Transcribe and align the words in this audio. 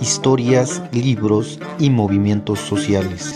Historias, 0.00 0.82
libros 0.92 1.58
y 1.78 1.88
movimientos 1.88 2.58
sociales. 2.58 3.34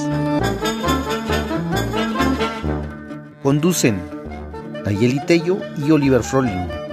Conducen 3.43 4.01
Nayeli 4.85 5.25
Tello 5.25 5.59
y 5.87 5.91
Oliver 5.91 6.23
Froling. 6.23 6.84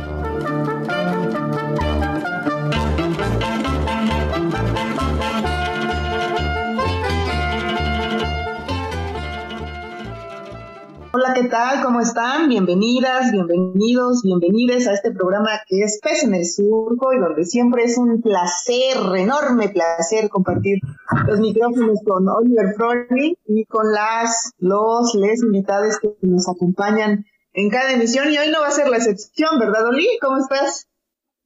Bienvenidas, 12.51 13.31
bienvenidos, 13.31 14.23
bienvenides 14.23 14.85
a 14.85 14.91
este 14.91 15.11
programa 15.11 15.51
que 15.65 15.83
es 15.83 16.01
Pez 16.03 16.25
en 16.25 16.33
el 16.33 16.45
Surco 16.45 17.13
y 17.13 17.17
donde 17.17 17.45
siempre 17.45 17.85
es 17.85 17.97
un 17.97 18.21
placer, 18.21 18.97
enorme 19.15 19.69
placer 19.69 20.27
compartir 20.27 20.79
los 21.27 21.39
micrófonos 21.39 21.99
con 22.05 22.27
Oliver 22.27 22.73
Froning 22.75 23.37
y 23.47 23.63
con 23.63 23.93
las, 23.93 24.51
los, 24.57 25.15
les 25.15 25.41
invitados 25.41 25.97
que 26.01 26.13
nos 26.23 26.49
acompañan 26.49 27.25
en 27.53 27.69
cada 27.69 27.93
emisión 27.93 28.29
y 28.29 28.37
hoy 28.37 28.49
no 28.51 28.59
va 28.59 28.67
a 28.67 28.71
ser 28.71 28.89
la 28.89 28.97
excepción, 28.97 29.57
¿verdad, 29.57 29.87
Oli? 29.87 30.09
¿Cómo 30.21 30.39
estás? 30.39 30.90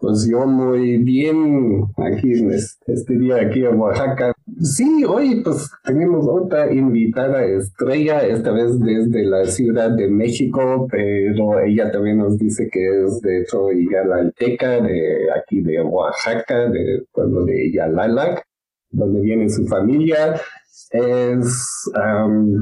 Pues 0.06 0.28
yo 0.30 0.46
muy 0.46 1.00
bien 1.00 1.82
aquí 1.98 2.34
en 2.34 2.52
este 2.52 3.18
día 3.18 3.38
aquí 3.38 3.66
en 3.66 3.80
Oaxaca. 3.80 4.34
Sí, 4.62 5.04
hoy 5.04 5.42
pues 5.44 5.68
tenemos 5.84 6.28
otra 6.30 6.72
invitada 6.72 7.44
estrella, 7.44 8.20
esta 8.20 8.52
vez 8.52 8.80
desde 8.80 9.24
la 9.24 9.46
Ciudad 9.46 9.90
de 9.90 10.08
México, 10.08 10.88
pero 10.92 11.60
ella 11.60 11.92
también 11.92 12.20
nos 12.20 12.38
dice 12.38 12.70
que 12.72 13.04
es 13.04 13.20
de 13.22 13.42
hecho 13.42 13.70
Yalalteca, 13.72 14.80
de 14.80 15.26
aquí 15.36 15.62
de 15.62 15.82
Oaxaca, 15.82 16.70
del 16.70 17.08
pueblo 17.12 17.44
de 17.44 17.72
Yalalac, 17.72 18.46
donde 18.92 19.22
viene 19.22 19.50
su 19.50 19.66
familia 19.66 20.40
es, 20.92 21.92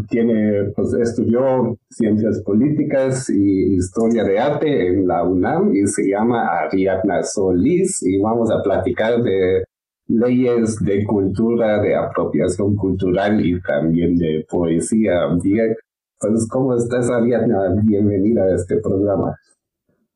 tiene, 0.10 0.72
pues 0.76 0.94
estudió 0.94 1.78
ciencias 1.90 2.42
políticas 2.44 3.30
y 3.30 3.76
historia 3.76 4.24
de 4.24 4.40
arte 4.40 4.88
en 4.88 5.08
la 5.08 5.24
UNAM 5.24 5.74
y 5.76 5.86
se 5.88 6.10
llama 6.10 6.48
Ariadna 6.60 7.24
Solís 7.24 8.02
y 8.04 8.20
vamos 8.20 8.50
a 8.52 8.62
platicar 8.64 9.22
de 9.22 9.64
leyes 10.08 10.78
de 10.84 11.04
cultura, 11.06 11.82
de 11.82 11.96
apropiación 11.96 12.76
cultural 12.76 13.46
y 13.46 13.60
también 13.62 14.16
de 14.16 14.46
poesía. 14.50 15.28
Bien, 15.42 15.76
pues 16.20 16.48
¿cómo 16.50 16.76
estás 16.76 17.10
Ariadna? 17.10 17.76
Bienvenida 17.84 18.44
a 18.44 18.56
este 18.56 18.78
programa. 18.78 19.36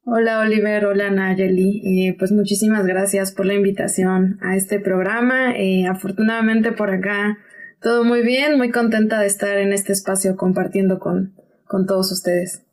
Hola 0.05 0.39
Oliver, 0.39 0.85
hola 0.85 1.11
Nayeli. 1.11 1.81
Eh, 1.83 2.15
pues 2.17 2.31
muchísimas 2.31 2.85
gracias 2.85 3.33
por 3.33 3.45
la 3.45 3.55
invitación 3.55 4.37
a 4.41 4.55
este 4.55 4.79
programa. 4.79 5.51
Eh, 5.57 5.85
afortunadamente 5.85 6.71
por 6.71 6.91
acá 6.91 7.37
todo 7.81 8.03
muy 8.03 8.21
bien, 8.21 8.57
muy 8.57 8.71
contenta 8.71 9.19
de 9.19 9.27
estar 9.27 9.57
en 9.57 9.73
este 9.73 9.93
espacio 9.93 10.35
compartiendo 10.35 10.99
con, 10.99 11.35
con 11.65 11.85
todos 11.85 12.11
ustedes. 12.11 12.63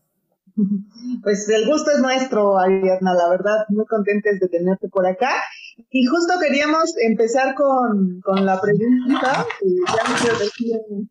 Pues 1.22 1.48
el 1.48 1.66
gusto 1.66 1.90
es 1.90 2.00
nuestro, 2.00 2.58
Ariadna, 2.58 3.14
la 3.14 3.28
verdad, 3.28 3.64
muy 3.68 3.84
contentes 3.86 4.40
de 4.40 4.48
tenerte 4.48 4.88
por 4.88 5.06
acá. 5.06 5.32
Y 5.90 6.06
justo 6.06 6.34
queríamos 6.40 6.94
empezar 7.02 7.54
con, 7.54 8.20
la 8.44 8.60
pregunta, 8.60 9.46
ya 9.62 10.02
me 10.08 11.08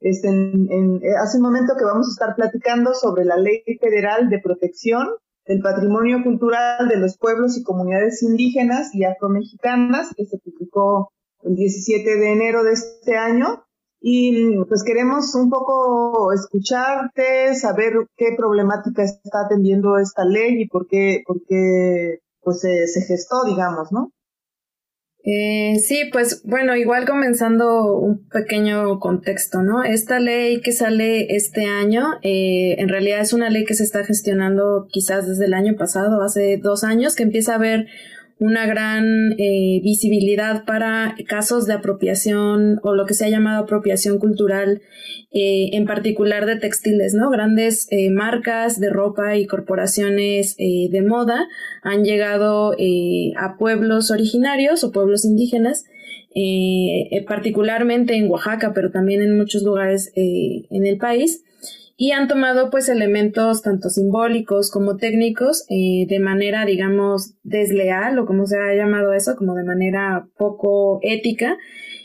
este, 0.00 0.28
en, 0.28 1.00
hace 1.22 1.36
un 1.36 1.42
momento 1.42 1.74
que 1.78 1.84
vamos 1.84 2.08
a 2.08 2.12
estar 2.12 2.34
platicando 2.34 2.94
sobre 2.94 3.24
la 3.24 3.36
Ley 3.36 3.62
Federal 3.80 4.30
de 4.30 4.40
Protección 4.40 5.08
del 5.46 5.60
Patrimonio 5.60 6.22
Cultural 6.24 6.88
de 6.88 6.96
los 6.96 7.18
Pueblos 7.18 7.56
y 7.58 7.62
Comunidades 7.62 8.22
Indígenas 8.22 8.94
y 8.94 9.04
Afromexicanas, 9.04 10.14
que 10.16 10.24
se 10.24 10.38
publicó 10.38 11.12
el 11.42 11.54
17 11.54 12.16
de 12.16 12.32
enero 12.32 12.64
de 12.64 12.72
este 12.72 13.16
año. 13.16 13.64
Y 14.02 14.56
pues 14.64 14.82
queremos 14.82 15.34
un 15.34 15.50
poco 15.50 16.32
escucharte, 16.32 17.54
saber 17.54 17.92
qué 18.16 18.28
problemática 18.36 19.02
está 19.02 19.42
atendiendo 19.44 19.98
esta 19.98 20.24
ley 20.24 20.62
y 20.62 20.68
por 20.68 20.86
qué, 20.86 21.22
por 21.26 21.42
qué 21.46 22.20
pues 22.40 22.60
se, 22.60 23.02
gestó, 23.02 23.44
digamos, 23.44 23.92
¿no? 23.92 24.10
Eh, 25.22 25.78
sí, 25.80 26.08
pues 26.10 26.42
bueno, 26.44 26.74
igual 26.76 27.06
comenzando 27.06 27.94
un 27.94 28.26
pequeño 28.28 28.98
contexto, 29.00 29.62
¿no? 29.62 29.84
Esta 29.84 30.18
ley 30.18 30.62
que 30.62 30.72
sale 30.72 31.36
este 31.36 31.66
año, 31.66 32.14
eh, 32.22 32.76
en 32.78 32.88
realidad 32.88 33.20
es 33.20 33.34
una 33.34 33.50
ley 33.50 33.66
que 33.66 33.74
se 33.74 33.84
está 33.84 34.02
gestionando 34.02 34.86
quizás 34.88 35.28
desde 35.28 35.44
el 35.44 35.52
año 35.52 35.76
pasado, 35.76 36.22
hace 36.22 36.56
dos 36.56 36.84
años, 36.84 37.16
que 37.16 37.24
empieza 37.24 37.56
a 37.56 37.58
ver 37.58 37.86
una 38.40 38.66
gran 38.66 39.32
eh, 39.38 39.80
visibilidad 39.84 40.64
para 40.64 41.14
casos 41.28 41.66
de 41.66 41.74
apropiación 41.74 42.80
o 42.82 42.94
lo 42.94 43.04
que 43.04 43.12
se 43.12 43.26
ha 43.26 43.28
llamado 43.28 43.64
apropiación 43.64 44.18
cultural, 44.18 44.80
eh, 45.30 45.68
en 45.74 45.84
particular 45.84 46.46
de 46.46 46.56
textiles, 46.56 47.12
¿no? 47.12 47.28
Grandes 47.28 47.86
eh, 47.90 48.08
marcas 48.08 48.80
de 48.80 48.88
ropa 48.88 49.36
y 49.36 49.46
corporaciones 49.46 50.56
de 50.56 51.02
moda 51.06 51.48
han 51.82 52.04
llegado 52.04 52.72
a 53.36 53.56
pueblos 53.58 54.10
originarios 54.10 54.84
o 54.84 54.92
pueblos 54.92 55.24
indígenas, 55.26 55.84
particularmente 57.26 58.14
en 58.14 58.30
Oaxaca, 58.30 58.72
pero 58.74 58.90
también 58.90 59.20
en 59.20 59.36
muchos 59.36 59.62
lugares 59.62 60.12
en 60.14 60.86
el 60.86 60.96
país 60.96 61.44
y 62.02 62.12
han 62.12 62.28
tomado 62.28 62.70
pues 62.70 62.88
elementos 62.88 63.60
tanto 63.60 63.90
simbólicos 63.90 64.70
como 64.70 64.96
técnicos 64.96 65.66
eh, 65.68 66.06
de 66.08 66.18
manera 66.18 66.64
digamos 66.64 67.34
desleal 67.42 68.18
o 68.18 68.24
como 68.24 68.46
se 68.46 68.58
ha 68.58 68.74
llamado 68.74 69.12
eso 69.12 69.36
como 69.36 69.54
de 69.54 69.64
manera 69.64 70.26
poco 70.38 71.00
ética 71.02 71.58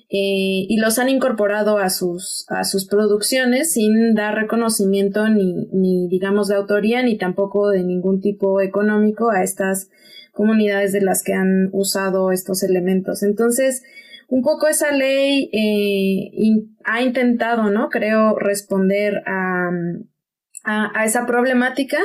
eh, 0.10 0.68
y 0.68 0.78
los 0.82 1.00
han 1.00 1.08
incorporado 1.08 1.78
a 1.78 1.90
sus 1.90 2.46
a 2.50 2.66
sus 2.66 2.90
producciones 2.90 3.72
sin 3.72 4.16
dar 4.16 4.36
reconocimiento 4.36 5.30
ni, 5.30 5.70
ni 5.72 6.10
digamos 6.10 6.50
de 6.50 6.56
autoría 6.56 7.02
ni 7.02 7.18
tampoco 7.18 7.70
de 7.70 7.84
ningún 7.86 8.20
tipo 8.20 8.60
económico 8.60 9.32
a 9.32 9.44
estas 9.44 9.90
comunidades 10.34 10.92
de 10.92 11.04
las 11.04 11.24
que 11.24 11.32
han 11.32 11.70
usado 11.72 12.34
estos 12.34 12.62
elementos. 12.64 13.24
Entonces 13.24 13.82
un 14.28 14.42
poco 14.42 14.68
esa 14.68 14.92
ley 14.92 15.50
eh, 15.54 16.32
ha 16.84 17.02
intentado, 17.02 17.70
¿no? 17.70 17.90
Creo, 17.90 18.38
responder 18.38 19.22
a, 19.26 19.70
a, 20.64 21.06
esa 21.06 21.26
problemática. 21.26 21.98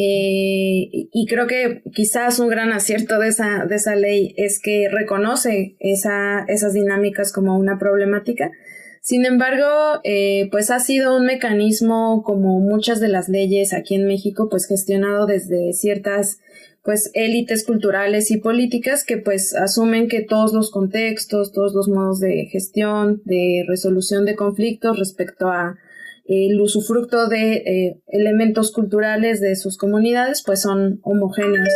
Eh, 0.00 0.90
y 1.12 1.26
creo 1.28 1.48
que 1.48 1.82
quizás 1.92 2.38
un 2.38 2.48
gran 2.48 2.72
acierto 2.72 3.18
de 3.18 3.28
esa, 3.28 3.64
de 3.64 3.74
esa 3.74 3.96
ley 3.96 4.32
es 4.36 4.60
que 4.62 4.88
reconoce 4.88 5.76
esa, 5.80 6.44
esas 6.46 6.72
dinámicas 6.72 7.32
como 7.32 7.58
una 7.58 7.78
problemática. 7.78 8.52
Sin 9.00 9.24
embargo, 9.24 10.00
eh, 10.04 10.48
pues 10.50 10.70
ha 10.70 10.78
sido 10.80 11.16
un 11.16 11.24
mecanismo 11.24 12.22
como 12.22 12.60
muchas 12.60 13.00
de 13.00 13.08
las 13.08 13.28
leyes 13.28 13.72
aquí 13.72 13.94
en 13.94 14.06
México, 14.06 14.48
pues 14.50 14.66
gestionado 14.66 15.26
desde 15.26 15.72
ciertas 15.72 16.40
pues 16.88 17.10
élites 17.12 17.66
culturales 17.66 18.30
y 18.30 18.38
políticas 18.38 19.04
que 19.04 19.18
pues 19.18 19.54
asumen 19.54 20.08
que 20.08 20.22
todos 20.22 20.54
los 20.54 20.70
contextos, 20.70 21.52
todos 21.52 21.74
los 21.74 21.86
modos 21.86 22.18
de 22.18 22.46
gestión, 22.46 23.20
de 23.26 23.62
resolución 23.68 24.24
de 24.24 24.34
conflictos 24.34 24.98
respecto 24.98 25.48
a 25.48 25.76
el 26.24 26.58
usufructo 26.58 27.28
de 27.28 27.56
eh, 27.56 28.00
elementos 28.06 28.72
culturales 28.72 29.42
de 29.42 29.54
sus 29.56 29.76
comunidades 29.76 30.42
pues 30.46 30.62
son 30.62 31.00
homogéneos. 31.02 31.68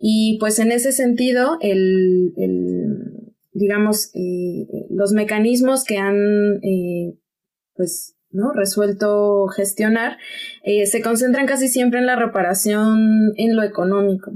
Y 0.00 0.36
pues 0.40 0.58
en 0.58 0.72
ese 0.72 0.90
sentido, 0.90 1.56
el, 1.60 2.32
digamos, 3.52 4.10
eh, 4.14 4.66
los 4.90 5.12
mecanismos 5.12 5.84
que 5.84 5.98
han 5.98 6.58
eh, 6.64 7.14
pues 7.76 8.16
¿no? 8.32 8.52
resuelto 8.52 9.46
gestionar, 9.48 10.18
eh, 10.62 10.86
se 10.86 11.02
concentran 11.02 11.46
casi 11.46 11.68
siempre 11.68 11.98
en 11.98 12.06
la 12.06 12.16
reparación 12.16 13.32
en 13.36 13.56
lo 13.56 13.62
económico. 13.62 14.32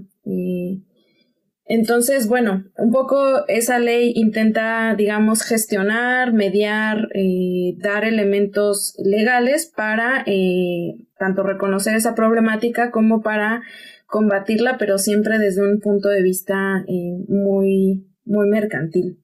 entonces, 1.67 2.29
bueno, 2.29 2.65
un 2.77 2.91
poco 2.91 3.47
esa 3.49 3.79
ley 3.79 4.13
intenta, 4.15 4.95
digamos, 4.95 5.43
gestionar, 5.43 6.33
mediar, 6.33 7.09
eh, 7.15 7.75
dar 7.79 8.05
elementos 8.05 8.95
legales 9.03 9.73
para 9.75 10.25
eh, 10.27 10.95
tanto 11.19 11.43
reconocer 11.43 11.95
esa 11.95 12.15
problemática 12.15 12.91
como 12.91 13.23
para 13.23 13.63
combatirla, 14.07 14.77
pero 14.79 14.99
siempre 14.99 15.39
desde 15.39 15.63
un 15.63 15.81
punto 15.81 16.09
de 16.09 16.23
vista 16.23 16.85
muy, 17.29 18.07
muy 18.25 18.49
mercantil. 18.49 19.24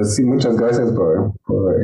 Pues 0.00 0.14
sí, 0.14 0.24
muchas 0.24 0.56
gracias 0.56 0.90
por, 0.92 1.34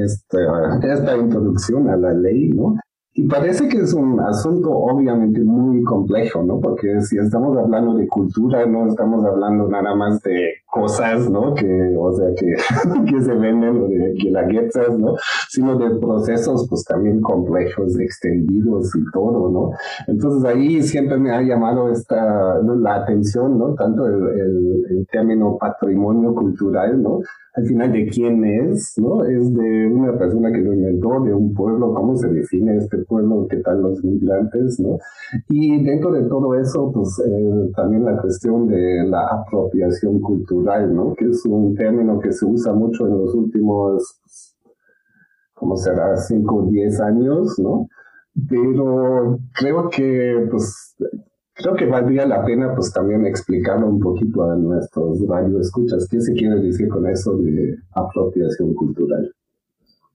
esta, 0.02 0.78
esta 0.82 1.18
introducción 1.18 1.90
a 1.90 1.98
la 1.98 2.14
ley, 2.14 2.48
¿no? 2.48 2.74
Y 3.12 3.28
parece 3.28 3.68
que 3.68 3.76
es 3.76 3.92
un 3.92 4.18
asunto 4.20 4.70
obviamente 4.70 5.44
muy 5.44 5.82
complejo, 5.82 6.42
¿no? 6.42 6.58
Porque 6.58 7.02
si 7.02 7.18
estamos 7.18 7.58
hablando 7.58 7.94
de 7.94 8.08
cultura, 8.08 8.64
no 8.64 8.88
estamos 8.88 9.22
hablando 9.26 9.68
nada 9.68 9.94
más 9.94 10.22
de 10.22 10.54
cosas, 10.76 11.30
¿no? 11.30 11.54
Que, 11.54 11.94
o 11.98 12.12
sea, 12.12 12.28
que, 12.34 12.46
que 13.10 13.22
se 13.22 13.34
venden, 13.34 13.82
o 13.82 13.88
de 13.88 14.12
guelaguetzas, 14.14 14.98
¿no? 14.98 15.14
Sino 15.48 15.78
de 15.78 15.98
procesos, 15.98 16.66
pues 16.68 16.84
también 16.84 17.20
complejos, 17.20 17.98
extendidos 17.98 18.94
y 18.94 19.10
todo, 19.12 19.50
¿no? 19.50 19.70
Entonces 20.06 20.44
ahí 20.44 20.82
siempre 20.82 21.16
me 21.18 21.32
ha 21.32 21.40
llamado 21.40 21.90
esta, 21.90 22.60
la 22.62 22.96
atención, 22.96 23.58
¿no? 23.58 23.74
Tanto 23.74 24.06
el, 24.06 24.14
el, 24.14 24.86
el 24.90 25.06
término 25.10 25.56
patrimonio 25.58 26.34
cultural, 26.34 27.02
¿no? 27.02 27.20
al 27.56 27.64
final 27.64 27.90
de 27.90 28.06
quién 28.08 28.44
es, 28.44 28.98
¿no? 28.98 29.24
Es 29.24 29.52
de 29.54 29.86
una 29.86 30.16
persona 30.18 30.52
que 30.52 30.58
lo 30.58 30.74
inventó, 30.74 31.20
de 31.24 31.32
un 31.32 31.54
pueblo, 31.54 31.94
cómo 31.94 32.14
se 32.14 32.28
define 32.28 32.76
este 32.76 32.98
pueblo, 32.98 33.46
qué 33.48 33.56
tal 33.56 33.80
los 33.80 34.04
migrantes, 34.04 34.78
¿no? 34.78 34.98
Y 35.48 35.82
dentro 35.82 36.12
de 36.12 36.28
todo 36.28 36.54
eso, 36.54 36.92
pues 36.92 37.18
eh, 37.26 37.70
también 37.74 38.04
la 38.04 38.20
cuestión 38.20 38.68
de 38.68 39.04
la 39.08 39.26
apropiación 39.28 40.20
cultural, 40.20 40.65
¿no? 40.94 41.14
Que 41.14 41.26
es 41.26 41.44
un 41.46 41.74
término 41.74 42.18
que 42.20 42.32
se 42.32 42.44
usa 42.44 42.72
mucho 42.72 43.06
en 43.06 43.18
los 43.18 43.34
últimos, 43.34 44.20
¿cómo 45.54 45.76
será? 45.76 46.16
5 46.16 46.54
o 46.54 46.70
10 46.70 47.00
años, 47.00 47.58
¿no? 47.58 47.88
Pero 48.48 49.38
creo 49.54 49.88
que, 49.88 50.46
pues, 50.50 50.96
creo 51.54 51.74
que 51.74 51.86
valdría 51.86 52.26
la 52.26 52.44
pena 52.44 52.74
pues 52.74 52.92
también 52.92 53.24
explicarlo 53.24 53.88
un 53.88 54.00
poquito 54.00 54.44
a 54.44 54.56
nuestros 54.56 55.26
radioescuchas. 55.26 56.06
¿Qué 56.10 56.20
se 56.20 56.34
quiere 56.34 56.60
decir 56.60 56.88
con 56.88 57.06
eso 57.06 57.36
de 57.38 57.76
apropiación 57.92 58.74
cultural? 58.74 59.32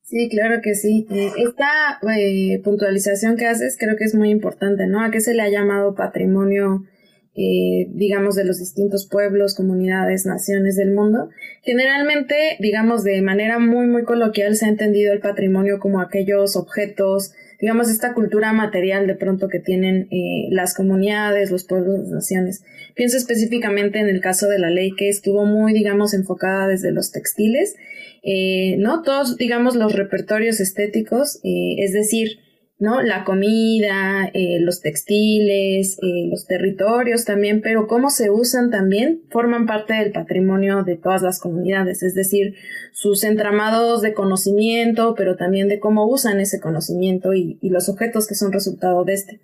Sí, 0.04 0.30
claro 0.30 0.62
que 0.62 0.76
sí. 0.76 1.08
Eh, 1.10 1.32
esta 1.38 2.00
eh, 2.18 2.62
puntualización 2.64 3.38
que 3.38 3.48
haces 3.48 3.78
creo 3.80 3.96
que 3.96 4.04
es 4.04 4.14
muy 4.14 4.30
importante, 4.30 4.86
¿no? 4.86 5.02
¿A 5.02 5.10
qué 5.10 5.22
se 5.22 5.34
le 5.34 5.42
ha 5.42 5.50
llamado 5.50 5.96
patrimonio, 5.96 6.84
eh, 7.34 7.88
digamos, 7.94 8.36
de 8.36 8.44
los 8.44 8.60
distintos 8.60 9.08
pueblos, 9.08 9.56
comunidades, 9.56 10.26
naciones 10.26 10.76
del 10.76 10.92
mundo? 10.92 11.30
Generalmente, 11.62 12.58
digamos, 12.60 13.06
de 13.06 13.22
manera 13.22 13.58
muy, 13.58 13.88
muy 13.88 14.04
coloquial 14.04 14.56
se 14.58 14.66
ha 14.66 14.70
entendido 14.70 15.14
el 15.14 15.22
patrimonio 15.22 15.80
como 15.80 16.02
aquellos 16.02 16.58
objetos, 16.58 17.32
digamos, 17.60 17.90
esta 17.90 18.14
cultura 18.14 18.52
material 18.52 19.08
de 19.08 19.16
pronto 19.16 19.48
que 19.48 19.60
tienen 19.60 20.10
eh, 20.12 20.50
las 20.50 20.76
comunidades, 20.76 21.52
los 21.52 21.64
pueblos, 21.64 22.00
las 22.00 22.10
naciones. 22.10 22.64
Pienso 22.96 23.16
específicamente 23.16 24.00
en 24.00 24.10
el 24.10 24.20
caso 24.20 24.48
de 24.48 24.60
la 24.60 24.70
ley 24.70 24.92
que 24.98 25.08
estuvo 25.08 25.46
muy, 25.46 25.72
digamos, 25.72 26.14
enfocada 26.14 26.68
desde 26.68 26.92
los 26.92 27.12
textiles, 27.12 27.76
eh, 28.24 28.76
¿no? 28.78 29.04
Todos, 29.04 29.38
digamos, 29.38 29.76
los 29.76 29.94
repertorios 29.94 30.60
estéticos, 30.60 31.40
es 31.44 31.94
decir, 31.94 32.40
¿no? 32.82 33.04
La 33.04 33.24
comida, 33.26 34.32
eh, 34.34 34.60
los 34.60 34.82
textiles, 34.82 36.00
eh, 36.02 36.28
los 36.32 36.48
territorios 36.48 37.26
también, 37.26 37.62
pero 37.62 37.86
cómo 37.86 38.10
se 38.10 38.32
usan 38.32 38.72
también 38.72 39.22
forman 39.30 39.68
parte 39.68 39.94
del 39.94 40.12
patrimonio 40.12 40.82
de 40.84 40.98
todas 40.98 41.22
las 41.22 41.40
comunidades, 41.40 42.02
es 42.02 42.16
decir, 42.16 42.56
sus 42.92 43.24
entramados 43.24 44.02
de 44.02 44.16
conocimiento, 44.16 45.14
pero 45.16 45.36
también 45.36 45.68
de 45.68 45.80
cómo 45.80 46.08
usan 46.08 46.40
ese 46.40 46.60
conocimiento 46.60 47.36
y, 47.36 47.60
los 47.62 47.88
objetos 47.88 48.28
que 48.28 48.34
son 48.34 48.52
resultado 48.52 49.06
de 49.06 49.14
este. 49.14 49.40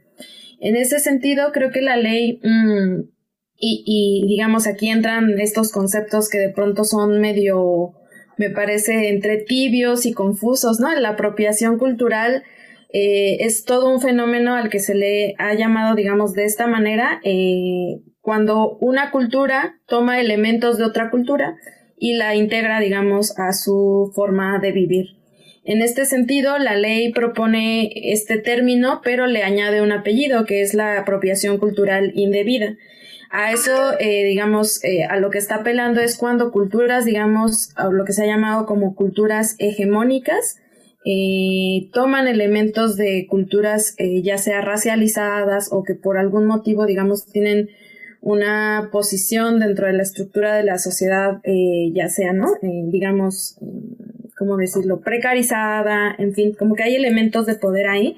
En 0.60 0.76
ese 0.76 1.00
sentido, 1.00 1.52
creo 1.52 1.70
que 1.70 1.82
la 1.82 1.96
ley, 1.96 2.42
mm, 2.44 3.02
y, 3.60 3.84
y 3.86 4.28
digamos, 4.28 4.66
aquí 4.66 4.90
entran 4.90 5.40
estos 5.40 5.72
conceptos 5.72 6.28
que 6.28 6.40
de 6.40 6.50
pronto 6.50 6.84
son 6.84 7.22
medio, 7.22 7.94
me 8.38 8.50
parece, 8.50 9.10
entre 9.10 9.38
tibios 9.38 10.08
y 10.08 10.14
confusos, 10.14 10.80
¿no? 10.80 10.92
La 11.00 11.10
apropiación 11.10 11.78
cultural, 11.78 12.44
eh, 12.90 13.38
es 13.42 13.66
todo 13.66 13.90
un 13.90 14.00
fenómeno 14.00 14.56
al 14.56 14.70
que 14.70 14.80
se 14.80 14.96
le 14.96 15.36
ha 15.38 15.54
llamado, 15.54 15.96
digamos, 15.96 16.34
de 16.34 16.46
esta 16.46 16.68
manera, 16.68 17.20
eh, 17.24 18.00
cuando 18.22 18.78
una 18.80 19.12
cultura 19.12 19.80
toma 19.88 20.20
elementos 20.20 20.78
de 20.78 20.86
otra 20.86 21.10
cultura 21.10 21.58
y 21.98 22.14
la 22.14 22.36
integra, 22.36 22.80
digamos, 22.80 23.38
a 23.40 23.52
su 23.54 24.12
forma 24.16 24.60
de 24.60 24.72
vivir. 24.72 25.18
En 25.66 25.82
este 25.82 26.06
sentido, 26.06 26.58
la 26.60 26.78
ley 26.78 27.12
propone 27.12 27.92
este 28.14 28.38
término, 28.38 29.02
pero 29.04 29.28
le 29.28 29.44
añade 29.44 29.82
un 29.82 29.92
apellido, 29.92 30.46
que 30.46 30.62
es 30.62 30.74
la 30.74 30.98
apropiación 30.98 31.58
cultural 31.58 32.14
indebida. 32.16 32.78
A 33.30 33.52
eso, 33.52 34.00
eh, 34.00 34.24
digamos, 34.24 34.82
a 35.10 35.18
lo 35.18 35.30
que 35.30 35.40
está 35.40 35.56
apelando 35.56 36.00
es 36.00 36.16
cuando 36.16 36.52
culturas, 36.54 37.04
digamos, 37.04 37.74
lo 37.92 38.06
que 38.06 38.14
se 38.14 38.24
ha 38.24 38.28
llamado 38.28 38.66
como 38.66 38.96
culturas 38.96 39.56
hegemónicas, 39.60 40.62
eh, 41.10 41.90
toman 41.94 42.28
elementos 42.28 42.98
de 42.98 43.28
culturas 43.30 43.96
eh, 43.98 44.22
ya 44.24 44.38
sea 44.38 44.60
racializadas 44.60 45.70
o 45.72 45.82
que 45.82 45.96
por 45.96 46.18
algún 46.18 46.46
motivo, 46.46 46.86
digamos, 46.86 47.28
tienen 47.28 47.70
una 48.20 48.90
posición 48.92 49.62
dentro 49.62 49.88
de 49.88 49.94
la 49.94 50.04
estructura 50.04 50.54
de 50.58 50.64
la 50.64 50.78
sociedad, 50.78 51.40
eh, 51.46 51.94
ya 51.94 52.10
sea, 52.10 52.34
¿no? 52.34 52.48
digamos, 52.62 53.58
¿cómo 54.38 54.58
decirlo? 54.58 55.00
Precarizada, 55.00 56.14
en 56.18 56.34
fin, 56.34 56.54
como 56.60 56.76
que 56.76 56.84
hay 56.84 56.96
elementos 56.96 57.46
de 57.46 57.56
poder 57.56 57.88
ahí 57.88 58.18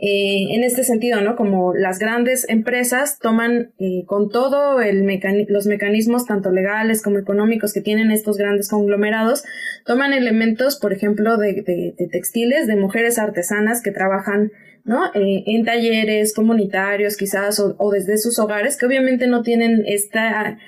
eh, 0.00 0.54
en 0.54 0.62
este 0.62 0.84
sentido, 0.84 1.20
¿no? 1.22 1.34
Como 1.34 1.74
las 1.74 1.98
grandes 1.98 2.48
empresas 2.48 3.18
toman 3.18 3.72
eh, 3.80 4.04
con 4.06 4.28
todo 4.30 4.80
el 4.80 5.04
los 5.48 5.66
mecanismos 5.66 6.24
tanto 6.24 6.52
legales 6.52 7.02
como 7.02 7.18
económicos 7.18 7.72
que 7.72 7.80
tienen 7.80 8.12
estos 8.12 8.36
grandes 8.36 8.68
conglomerados, 8.68 9.42
toman 9.84 10.12
elementos, 10.12 10.78
por 10.78 10.92
ejemplo, 10.92 11.36
de, 11.36 11.96
textiles, 12.12 12.68
de 12.68 12.76
mujeres 12.76 13.18
artesanas 13.18 13.82
que 13.82 13.90
trabajan 13.90 14.52
¿no? 14.84 15.06
Eh, 15.14 15.42
en 15.46 15.64
talleres 15.64 16.32
comunitarios 16.32 17.16
quizás 17.16 17.58
o, 17.58 17.90
desde 17.90 18.18
sus 18.18 18.38
hogares 18.38 18.76
que 18.76 18.86
obviamente 18.86 19.26
no 19.26 19.42
tienen 19.42 19.82
esta, 19.84 20.58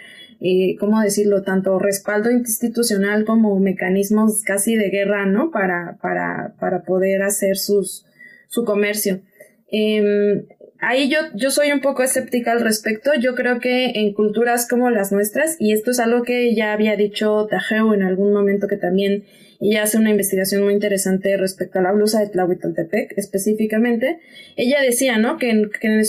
¿cómo 0.81 1.01
decirlo?, 1.01 1.43
tanto 1.43 1.79
respaldo 1.79 2.33
institucional 2.33 3.25
como 3.25 3.61
mecanismos 3.61 4.43
casi 4.43 4.75
de 4.75 4.91
guerra, 4.91 5.25
¿no? 5.25 5.53
Para, 5.53 5.99
para, 6.03 6.55
para 6.59 6.83
poder 6.83 7.23
hacer 7.23 7.57
sus, 7.57 8.05
su 8.51 8.65
comercio. 8.65 9.23
Em, 9.71 10.45
ahí 10.81 11.09
yo, 11.09 11.19
yo 11.35 11.51
soy 11.51 11.73
un 11.73 11.81
poco 11.81 12.03
escéptica 12.03 12.53
al 12.53 12.61
respecto. 12.61 13.13
Yo 13.19 13.35
creo 13.35 13.61
que 13.61 13.93
en 13.95 14.13
culturas 14.13 14.69
como 14.69 14.91
las 14.91 15.13
nuestras, 15.13 15.57
y 15.59 15.73
esto 15.73 15.93
es 15.93 16.01
algo 16.01 16.23
que 16.23 16.55
ya 16.55 16.73
había 16.73 16.97
dicho 16.97 17.47
Tajeu 17.49 17.95
en 17.95 18.03
algún 18.03 18.33
momento 18.33 18.67
que 18.67 18.77
también 18.77 19.25
ella 19.61 19.83
hace 19.83 19.99
una 19.99 20.11
investigación 20.11 20.63
muy 20.65 20.73
interesante 20.73 21.37
respecto 21.37 21.79
a 21.79 21.83
la 21.83 21.93
blusa 21.93 22.19
de 22.21 22.29
Tlahuitoltepec 22.29 23.13
específicamente. 23.17 24.19
Ella 24.57 24.81
decía, 24.81 25.19
¿no? 25.19 25.37
Que 25.37 25.51
en, 25.51 25.71
que 25.71 25.87
en, 25.87 26.03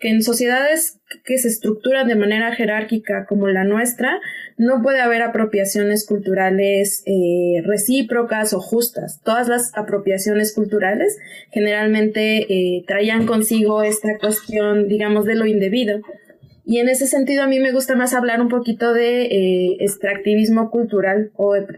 que 0.00 0.08
en 0.08 0.22
sociedades 0.22 0.98
que 1.24 1.38
se 1.38 1.48
estructuran 1.48 2.08
de 2.08 2.16
manera 2.16 2.52
jerárquica 2.52 3.26
como 3.26 3.46
la 3.46 3.62
nuestra, 3.62 4.20
no 4.58 4.82
puede 4.82 5.00
haber 5.00 5.22
apropiaciones 5.22 6.06
culturales 6.06 7.02
eh, 7.06 7.62
recíprocas 7.64 8.54
o 8.54 8.60
justas. 8.60 9.20
Todas 9.22 9.48
las 9.48 9.76
apropiaciones 9.76 10.54
culturales 10.54 11.18
generalmente 11.50 12.46
eh, 12.48 12.84
traían 12.86 13.26
consigo 13.26 13.82
esta 13.82 14.16
cuestión, 14.18 14.88
digamos, 14.88 15.26
de 15.26 15.34
lo 15.34 15.46
indebido. 15.46 16.00
Y 16.68 16.80
en 16.80 16.88
ese 16.88 17.06
sentido 17.06 17.44
a 17.44 17.46
mí 17.46 17.60
me 17.60 17.70
gusta 17.70 17.94
más 17.94 18.12
hablar 18.12 18.42
un 18.42 18.48
poquito 18.48 18.92
de 18.92 19.26
eh, 19.26 19.76
extractivismo 19.78 20.68
cultural 20.72 21.30
o 21.36 21.54
eh, 21.54 21.70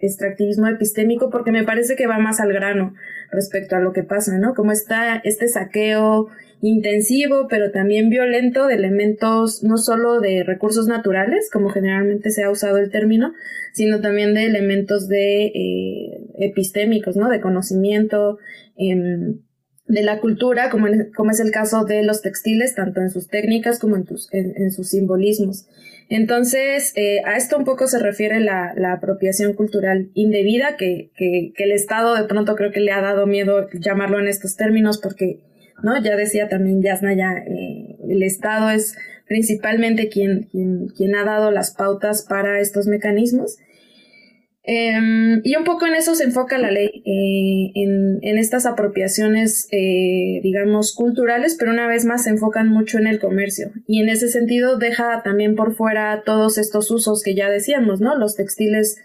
extractivismo 0.00 0.66
epistémico 0.66 1.30
porque 1.30 1.52
me 1.52 1.62
parece 1.62 1.94
que 1.94 2.08
va 2.08 2.18
más 2.18 2.40
al 2.40 2.52
grano 2.52 2.92
respecto 3.30 3.76
a 3.76 3.78
lo 3.78 3.92
que 3.92 4.02
pasa, 4.02 4.38
¿no? 4.38 4.54
Como 4.54 4.72
está 4.72 5.18
este 5.22 5.46
saqueo 5.46 6.26
intensivo 6.60 7.46
pero 7.48 7.70
también 7.70 8.10
violento 8.10 8.66
de 8.66 8.74
elementos 8.74 9.62
no 9.62 9.78
solo 9.78 10.20
de 10.20 10.42
recursos 10.42 10.88
naturales, 10.88 11.48
como 11.48 11.68
generalmente 11.68 12.30
se 12.30 12.42
ha 12.42 12.50
usado 12.50 12.78
el 12.78 12.90
término, 12.90 13.34
sino 13.72 14.00
también 14.00 14.34
de 14.34 14.46
elementos 14.46 15.06
de 15.06 15.52
eh, 15.54 16.20
epistémicos, 16.40 17.14
¿no? 17.14 17.28
De 17.28 17.40
conocimiento. 17.40 18.38
Eh, 18.76 19.36
de 19.86 20.02
la 20.02 20.20
cultura, 20.20 20.70
como, 20.70 20.86
como 21.14 21.30
es 21.30 21.40
el 21.40 21.50
caso 21.50 21.84
de 21.84 22.02
los 22.02 22.22
textiles, 22.22 22.74
tanto 22.74 23.00
en 23.00 23.10
sus 23.10 23.28
técnicas 23.28 23.78
como 23.78 23.96
en, 23.96 24.06
en, 24.32 24.70
sus 24.70 24.90
simbolismos. 24.90 25.66
Entonces, 26.08 26.92
eh, 26.96 27.20
a 27.24 27.36
esto 27.36 27.58
un 27.58 27.64
poco 27.64 27.86
se 27.86 27.98
refiere 27.98 28.40
la, 28.40 28.74
la 28.76 28.92
apropiación 28.92 29.54
cultural 29.54 30.10
indebida, 30.14 30.76
que, 30.76 31.10
que, 31.16 31.52
que, 31.56 31.64
el 31.64 31.72
Estado 31.72 32.14
de 32.14 32.24
pronto 32.24 32.54
creo 32.54 32.70
que 32.70 32.80
le 32.80 32.92
ha 32.92 33.00
dado 33.00 33.26
miedo 33.26 33.68
llamarlo 33.72 34.20
en 34.20 34.28
estos 34.28 34.56
términos, 34.56 34.98
porque, 34.98 35.40
¿no? 35.82 36.00
Ya 36.02 36.16
decía 36.16 36.48
también 36.48 36.82
Yasna, 36.82 37.14
ya 37.14 37.32
eh, 37.38 37.96
el 38.08 38.22
Estado 38.22 38.70
es 38.70 38.96
principalmente 39.26 40.08
quien, 40.08 40.48
quien, 40.50 40.88
quien 40.88 41.16
ha 41.16 41.24
dado 41.24 41.50
las 41.50 41.74
pautas 41.74 42.26
para 42.28 42.60
estos 42.60 42.86
mecanismos. 42.86 43.58
Em, 44.64 45.40
y 45.42 45.56
un 45.56 45.64
poco 45.64 45.86
en 45.86 45.94
eso 45.94 46.14
se 46.14 46.22
enfoca 46.22 46.56
la 46.56 46.70
ley, 46.70 47.02
eh, 47.04 47.72
en, 47.74 48.20
en, 48.22 48.38
estas 48.38 48.64
apropiaciones, 48.64 49.66
eh, 49.72 50.38
digamos, 50.44 50.94
culturales, 50.94 51.56
pero 51.58 51.72
una 51.72 51.88
vez 51.88 52.04
más 52.04 52.24
se 52.24 52.30
enfocan 52.30 52.68
mucho 52.68 52.98
en 52.98 53.08
el 53.08 53.18
comercio. 53.18 53.72
Y 53.88 54.00
en 54.00 54.08
ese 54.08 54.28
sentido 54.28 54.78
deja 54.78 55.22
también 55.24 55.56
por 55.56 55.74
fuera 55.74 56.22
todos 56.24 56.58
estos 56.58 56.92
usos 56.92 57.22
que 57.24 57.34
ya 57.34 57.50
decíamos, 57.50 58.00
¿no? 58.00 58.16
Los 58.16 58.36
textiles, 58.36 58.98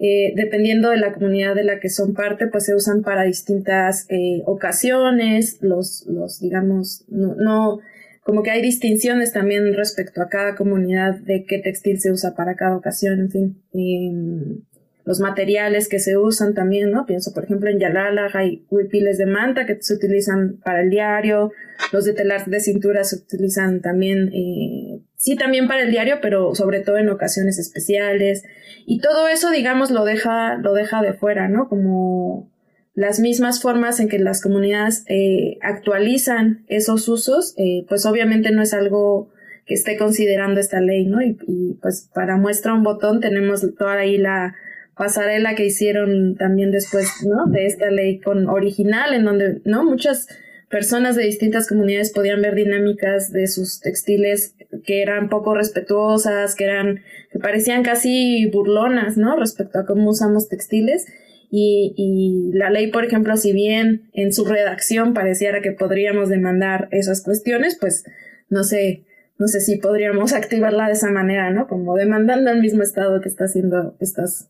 eh, 0.00 0.32
dependiendo 0.34 0.90
de 0.90 0.96
la 0.96 1.12
comunidad 1.12 1.54
de 1.54 1.62
la 1.62 1.78
que 1.78 1.88
son 1.88 2.14
parte, 2.14 2.48
pues 2.48 2.64
se 2.64 2.74
usan 2.74 3.02
para 3.02 3.22
distintas 3.22 4.08
ocasiones, 4.44 5.58
los, 5.60 6.04
los 6.08 6.40
digamos, 6.40 7.04
no, 7.08 7.36
no 7.36 7.78
como 8.24 8.42
que 8.42 8.50
hay 8.50 8.60
distinciones 8.60 9.32
también 9.32 9.72
respecto 9.72 10.20
a 10.20 10.28
cada 10.28 10.56
comunidad 10.56 11.14
de 11.20 11.44
qué 11.44 11.60
textil 11.60 12.00
se 12.00 12.10
usa 12.10 12.34
para 12.34 12.56
cada 12.56 12.76
ocasión, 12.76 13.20
en 13.20 13.30
fin. 13.30 14.66
Los 15.06 15.20
materiales 15.20 15.88
que 15.88 16.00
se 16.00 16.18
usan 16.18 16.52
también, 16.52 16.90
¿no? 16.90 17.06
Pienso, 17.06 17.32
por 17.32 17.44
ejemplo, 17.44 17.70
en 17.70 17.78
Yalala 17.78 18.28
hay 18.34 18.66
huipiles 18.70 19.18
de 19.18 19.26
manta 19.26 19.64
que 19.64 19.80
se 19.80 19.94
utilizan 19.94 20.58
para 20.64 20.82
el 20.82 20.90
diario, 20.90 21.52
los 21.92 22.04
de 22.04 22.12
telar 22.12 22.44
de 22.46 22.58
cintura 22.58 23.04
se 23.04 23.16
utilizan 23.16 23.80
también, 23.80 24.32
eh, 24.34 25.00
sí, 25.14 25.36
también 25.36 25.68
para 25.68 25.82
el 25.82 25.92
diario, 25.92 26.16
pero 26.20 26.56
sobre 26.56 26.80
todo 26.80 26.96
en 26.98 27.08
ocasiones 27.08 27.56
especiales. 27.60 28.42
Y 28.84 28.98
todo 28.98 29.28
eso, 29.28 29.52
digamos, 29.52 29.92
lo 29.92 30.04
deja, 30.04 30.56
lo 30.56 30.74
deja 30.74 31.00
de 31.02 31.12
fuera, 31.12 31.48
¿no? 31.48 31.68
Como 31.68 32.50
las 32.94 33.20
mismas 33.20 33.62
formas 33.62 34.00
en 34.00 34.08
que 34.08 34.18
las 34.18 34.42
comunidades 34.42 35.04
eh, 35.06 35.58
actualizan 35.62 36.64
esos 36.66 37.06
usos, 37.06 37.54
eh, 37.58 37.86
pues 37.88 38.06
obviamente 38.06 38.50
no 38.50 38.60
es 38.60 38.74
algo 38.74 39.30
que 39.66 39.74
esté 39.74 39.96
considerando 39.96 40.58
esta 40.58 40.80
ley, 40.80 41.06
¿no? 41.06 41.22
Y, 41.22 41.38
y, 41.46 41.74
pues 41.80 42.10
para 42.12 42.36
muestra 42.36 42.74
un 42.74 42.82
botón 42.82 43.20
tenemos 43.20 43.64
toda 43.78 43.98
ahí 43.98 44.18
la 44.18 44.56
pasarela 44.96 45.54
que 45.54 45.66
hicieron 45.66 46.36
también 46.36 46.70
después, 46.70 47.08
¿no? 47.26 47.50
De 47.50 47.66
esta 47.66 47.90
ley 47.90 48.20
con 48.20 48.48
original, 48.48 49.14
en 49.14 49.24
donde, 49.24 49.60
¿no? 49.64 49.84
Muchas 49.84 50.26
personas 50.70 51.16
de 51.16 51.24
distintas 51.24 51.68
comunidades 51.68 52.12
podían 52.12 52.42
ver 52.42 52.54
dinámicas 52.54 53.30
de 53.30 53.46
sus 53.46 53.80
textiles 53.80 54.54
que 54.84 55.02
eran 55.02 55.28
poco 55.28 55.54
respetuosas, 55.54 56.54
que 56.54 56.64
eran, 56.64 57.00
que 57.30 57.38
parecían 57.38 57.82
casi 57.82 58.46
burlonas, 58.46 59.16
¿no? 59.16 59.36
Respecto 59.36 59.78
a 59.78 59.86
cómo 59.86 60.10
usamos 60.10 60.48
textiles 60.48 61.06
y, 61.50 61.94
y, 61.96 62.56
la 62.56 62.70
ley, 62.70 62.90
por 62.90 63.04
ejemplo, 63.04 63.36
si 63.36 63.52
bien 63.52 64.10
en 64.12 64.32
su 64.32 64.44
redacción 64.44 65.14
pareciera 65.14 65.60
que 65.60 65.72
podríamos 65.72 66.28
demandar 66.28 66.88
esas 66.90 67.22
cuestiones, 67.22 67.76
pues 67.78 68.04
no 68.48 68.64
sé, 68.64 69.04
no 69.38 69.46
sé 69.48 69.60
si 69.60 69.76
podríamos 69.76 70.32
activarla 70.34 70.86
de 70.86 70.94
esa 70.94 71.10
manera, 71.10 71.50
¿no? 71.50 71.68
Como 71.68 71.94
demandando 71.94 72.50
al 72.50 72.60
mismo 72.60 72.82
Estado 72.82 73.20
que 73.20 73.28
está 73.28 73.44
haciendo 73.44 73.96
estas, 74.00 74.48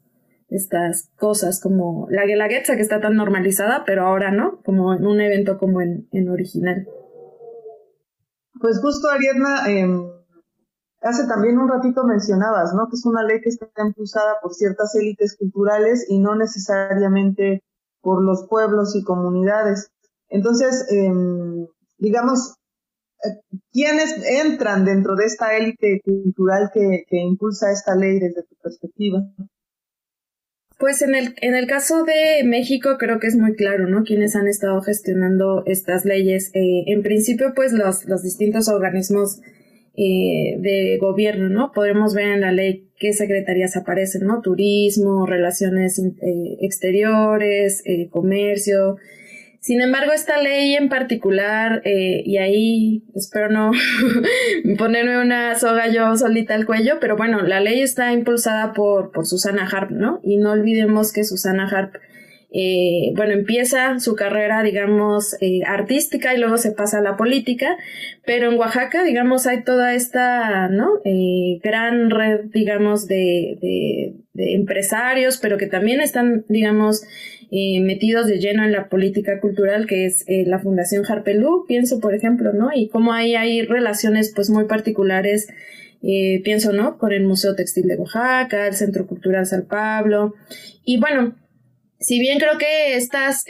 estas 0.49 1.11
cosas, 1.19 1.61
como 1.61 2.07
la 2.11 2.25
guelaguetza 2.25 2.77
que 2.77 2.83
está 2.83 3.01
tan 3.01 3.17
normalizada, 3.17 3.85
pero 3.85 4.07
ahora 4.07 4.31
no, 4.31 4.61
como 4.65 4.95
en 4.95 5.07
un 5.07 5.21
evento 5.21 5.59
como 5.59 5.81
en, 5.81 6.09
en 6.13 6.29
original. 6.29 6.87
Pues 8.61 8.81
justo, 8.81 9.09
Ariadna, 9.09 9.69
eh, 9.69 9.87
hace 11.03 11.27
también 11.27 11.59
un 11.59 11.69
ratito 11.69 12.05
mencionabas, 12.05 12.75
¿no? 12.75 12.89
Que 12.89 12.97
es 12.97 13.05
una 13.05 13.23
ley 13.23 13.41
que 13.41 13.51
está 13.51 13.69
impulsada 13.85 14.39
por 14.41 14.55
ciertas 14.55 14.95
élites 14.95 15.37
culturales 15.37 16.07
y 16.09 16.19
no 16.19 16.35
necesariamente 16.35 17.63
por 18.01 18.23
los 18.23 18.47
pueblos 18.49 18.95
y 18.97 19.03
comunidades. 19.03 19.91
Entonces, 20.29 20.87
eh, 20.91 21.13
digamos, 21.99 22.57
eh, 23.25 23.41
¿quiénes 23.73 24.17
entran 24.25 24.85
dentro 24.85 25.17
de 25.17 25.25
esta 25.25 25.57
élite 25.57 26.01
cultural 26.05 26.71
que, 26.73 27.05
que, 27.09 27.19
impulsa 27.19 27.73
esta 27.73 27.95
ley 27.95 28.19
desde 28.19 28.43
tu 28.45 28.57
perspectiva? 28.57 29.19
Pues 30.79 31.01
en 31.01 31.15
el, 31.15 31.35
en 31.41 31.55
el 31.55 31.67
caso 31.67 32.05
de 32.05 32.45
México 32.45 32.97
creo 32.99 33.19
que 33.19 33.29
es 33.29 33.37
muy 33.37 33.55
claro, 33.55 33.89
¿no? 33.89 34.05
Quienes 34.05 34.37
han 34.37 34.47
estado 34.47 34.83
gestionando 34.83 35.63
estas 35.67 36.05
leyes. 36.05 36.51
Eh, 36.55 36.85
en 36.89 37.03
principio, 37.03 37.55
pues 37.55 37.73
los, 37.73 38.05
los 38.05 38.23
distintos 38.23 38.69
organismos 38.69 39.41
eh, 39.99 40.57
de 40.59 40.99
gobierno, 41.01 41.49
¿no? 41.49 41.73
Podremos 41.73 42.13
ver 42.13 42.27
en 42.27 42.43
la 42.43 42.53
ley 42.53 42.91
qué 42.99 43.15
secretarías 43.15 43.79
aparecen, 43.79 44.27
¿no? 44.27 44.43
Turismo, 44.43 45.25
relaciones 45.25 45.99
eh, 45.99 46.59
exteriores, 46.61 47.83
eh, 47.87 48.09
comercio. 48.11 48.99
Sin 49.67 49.81
embargo, 49.81 50.13
esta 50.13 50.41
ley 50.41 50.77
en 50.77 50.89
particular, 50.89 51.83
eh, 51.85 52.23
y 52.25 52.39
ahí 52.39 53.03
espero 53.17 53.49
no 53.49 53.73
ponerme 54.79 55.21
una 55.21 55.59
soga 55.59 55.89
yo 55.89 56.17
solita 56.17 56.55
al 56.55 56.67
cuello, 56.67 56.99
pero 57.01 57.17
bueno, 57.17 57.43
la 57.43 57.59
ley 57.59 57.81
está 57.81 58.13
impulsada 58.13 58.75
por, 58.75 59.11
por 59.11 59.27
Susana 59.27 59.69
Harp, 59.69 59.91
¿no? 59.91 60.21
Y 60.23 60.37
no 60.37 60.53
olvidemos 60.53 61.13
que 61.13 61.25
Susana 61.25 61.69
Harp 61.69 61.97
eh, 62.59 63.13
bueno, 63.17 63.33
empieza 63.33 63.99
su 63.99 64.15
carrera, 64.15 64.63
digamos, 64.63 65.37
eh, 65.41 65.61
artística 65.67 66.33
y 66.33 66.39
luego 66.39 66.57
se 66.57 66.73
pasa 66.73 66.99
a 66.99 67.03
la 67.03 67.17
política, 67.17 67.77
pero 68.25 68.51
en 68.51 68.59
Oaxaca, 68.59 69.05
digamos, 69.05 69.47
hay 69.47 69.63
toda 69.63 69.95
esta, 69.95 70.69
¿no? 70.69 71.01
Eh, 71.05 71.59
gran 71.63 72.09
red, 72.11 72.47
digamos, 72.53 73.09
de, 73.09 73.59
de, 73.61 74.15
de, 74.33 74.55
empresarios, 74.55 75.39
pero 75.39 75.59
que 75.59 75.67
también 75.67 76.01
están, 76.01 76.45
digamos, 76.49 77.05
eh, 77.51 77.81
metidos 77.81 78.27
de 78.27 78.39
lleno 78.39 78.65
en 78.65 78.73
la 78.73 78.89
política 78.89 79.41
cultural, 79.41 79.87
que 79.87 80.07
es 80.07 80.25
eh, 80.27 80.45
la 80.47 80.59
Fundación 80.59 81.05
Harpelú, 81.09 81.65
pienso, 81.69 82.01
por 82.01 82.15
ejemplo, 82.15 82.53
¿no? 82.53 82.71
Y 82.75 82.89
cómo 82.89 83.13
ahí 83.13 83.37
hay 83.37 83.63
relaciones, 83.63 84.33
pues, 84.35 84.51
muy 84.51 84.65
particulares 84.65 85.47
eh, 86.03 86.41
pienso, 86.45 86.73
¿no? 86.73 86.99
Con 86.99 87.13
el 87.13 87.25
Museo 87.25 87.55
Textil 87.55 87.87
de 87.87 87.97
Oaxaca, 87.97 88.67
el 88.67 88.75
Centro 88.75 89.07
Cultural 89.07 89.47
San 89.47 89.67
Pablo. 89.67 90.35
Y 90.85 90.99
bueno, 90.99 91.37
si 92.01 92.19
bien 92.19 92.39
creo 92.39 92.59
que 92.59 92.97
estas 92.97 93.45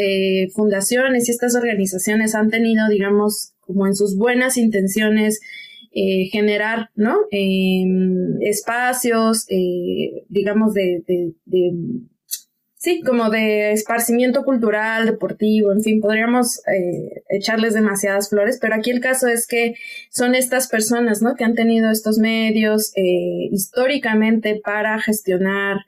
fundaciones 0.55 1.29
y 1.29 1.33
estas 1.33 1.57
organizaciones 1.57 2.35
han 2.35 2.50
tenido, 2.50 2.88
digamos, 2.88 3.55
como 3.61 3.87
en 3.87 3.95
sus 3.95 4.17
buenas 4.17 4.57
intenciones, 4.57 5.41
generar, 6.31 6.91
¿no? 6.95 7.17
Eh, 7.31 7.85
espacios, 8.43 9.47
digamos, 10.29 10.75
de, 10.75 11.03
sí, 12.87 13.02
como 13.02 13.31
de 13.31 13.73
esparcimiento 13.73 14.45
cultural, 14.45 15.07
deportivo, 15.07 15.73
en 15.73 15.83
fin, 15.83 16.00
podríamos 16.00 16.62
echarles 17.28 17.75
demasiadas 17.75 18.31
flores, 18.31 18.59
pero 18.61 18.75
aquí 18.75 18.90
el 18.90 19.00
caso 19.00 19.26
es 19.28 19.47
que 19.47 19.75
son 20.11 20.35
estas 20.35 20.69
personas, 20.69 21.21
¿no? 21.21 21.35
Que 21.35 21.45
han 21.45 21.55
tenido 21.55 21.90
estos 21.90 22.19
medios 22.19 22.93
históricamente 23.50 24.61
para 24.64 25.00
gestionar, 25.00 25.78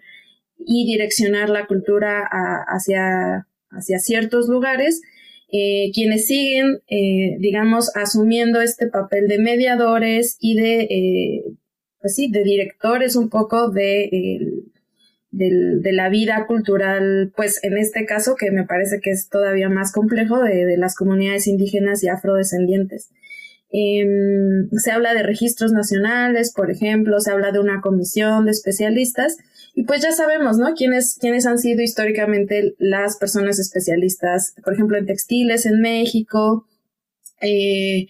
y 0.58 0.86
direccionar 0.86 1.48
la 1.50 1.66
cultura 1.66 2.28
hacia, 2.66 3.46
hacia 3.70 3.98
ciertos 3.98 4.48
lugares, 4.48 5.00
eh, 5.50 5.90
quienes 5.94 6.26
siguen, 6.26 6.80
eh, 6.88 7.36
digamos, 7.38 7.90
asumiendo 7.96 8.60
este 8.60 8.88
papel 8.88 9.28
de 9.28 9.38
mediadores 9.38 10.36
y 10.40 10.56
de, 10.56 10.80
eh, 10.82 11.44
pues 12.00 12.16
de 12.16 12.44
directores 12.44 13.16
un 13.16 13.30
poco 13.30 13.70
de, 13.70 14.10
de, 15.30 15.78
de, 15.80 15.92
la 15.92 16.08
vida 16.08 16.46
cultural, 16.46 17.32
pues 17.36 17.62
en 17.62 17.76
este 17.76 18.06
caso 18.06 18.34
que 18.36 18.50
me 18.50 18.64
parece 18.64 19.00
que 19.00 19.10
es 19.10 19.28
todavía 19.28 19.68
más 19.68 19.92
complejo, 19.92 20.42
de, 20.42 20.64
de 20.64 20.76
las 20.78 20.94
comunidades 20.94 21.46
indígenas 21.46 22.02
y 22.02 22.08
afrodescendientes. 22.08 23.10
Em, 23.70 24.70
se 24.70 24.90
habla 24.90 25.12
de 25.12 25.22
registros 25.22 25.72
nacionales, 25.72 26.52
por 26.54 26.70
ejemplo, 26.70 27.20
se 27.20 27.30
habla 27.30 27.52
de 27.52 27.60
una 27.60 27.82
comisión 27.82 28.46
de 28.46 28.52
especialistas 28.52 29.36
y 29.74 29.84
pues 29.84 30.02
ya 30.02 30.12
sabemos, 30.12 30.56
¿no? 30.56 30.74
¿Quiénes, 30.74 31.18
quiénes 31.20 31.44
han 31.44 31.58
sido 31.58 31.82
históricamente 31.82 32.74
las 32.78 33.18
personas 33.18 33.58
especialistas, 33.58 34.54
por 34.64 34.72
ejemplo, 34.72 34.96
en 34.96 35.06
textiles 35.06 35.66
en 35.66 35.80
México, 35.82 36.66
eh, 37.42 38.08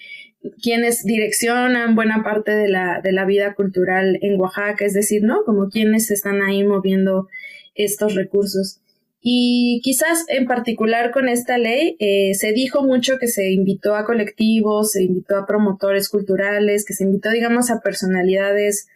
quienes 0.63 1.05
direccionan 1.05 1.95
buena 1.95 2.23
parte 2.23 2.53
de 2.53 2.69
la, 2.69 3.01
de 3.03 3.13
la 3.13 3.25
vida 3.25 3.55
cultural 3.55 4.19
en 4.23 4.41
Oaxaca, 4.41 4.85
es 4.85 4.95
decir, 4.95 5.23
¿no? 5.23 5.45
Como 5.45 5.69
quienes 5.69 6.11
están 6.11 6.43
ahí 6.43 6.65
moviendo 6.65 7.29
estos 7.75 8.15
recursos. 8.15 8.81
Y 9.21 9.81
quizás 9.83 10.25
en 10.29 10.47
particular 10.47 11.11
con 11.11 11.29
esta 11.29 11.59
ley 11.59 11.97
eh, 11.99 12.35
se 12.35 12.53
dijo 12.53 12.85
mucho 12.85 13.19
que 13.19 13.27
se 13.27 13.51
invitó 13.51 13.97
a 13.97 14.05
colectivos, 14.05 14.93
se 14.93 15.03
invitó 15.03 15.37
a 15.37 15.47
promotores 15.47 16.09
culturales, 16.09 16.85
que 16.85 16.95
se 16.95 17.05
invitó, 17.05 17.31
digamos, 17.31 17.71
a 17.71 17.81
personalidades 17.81 18.87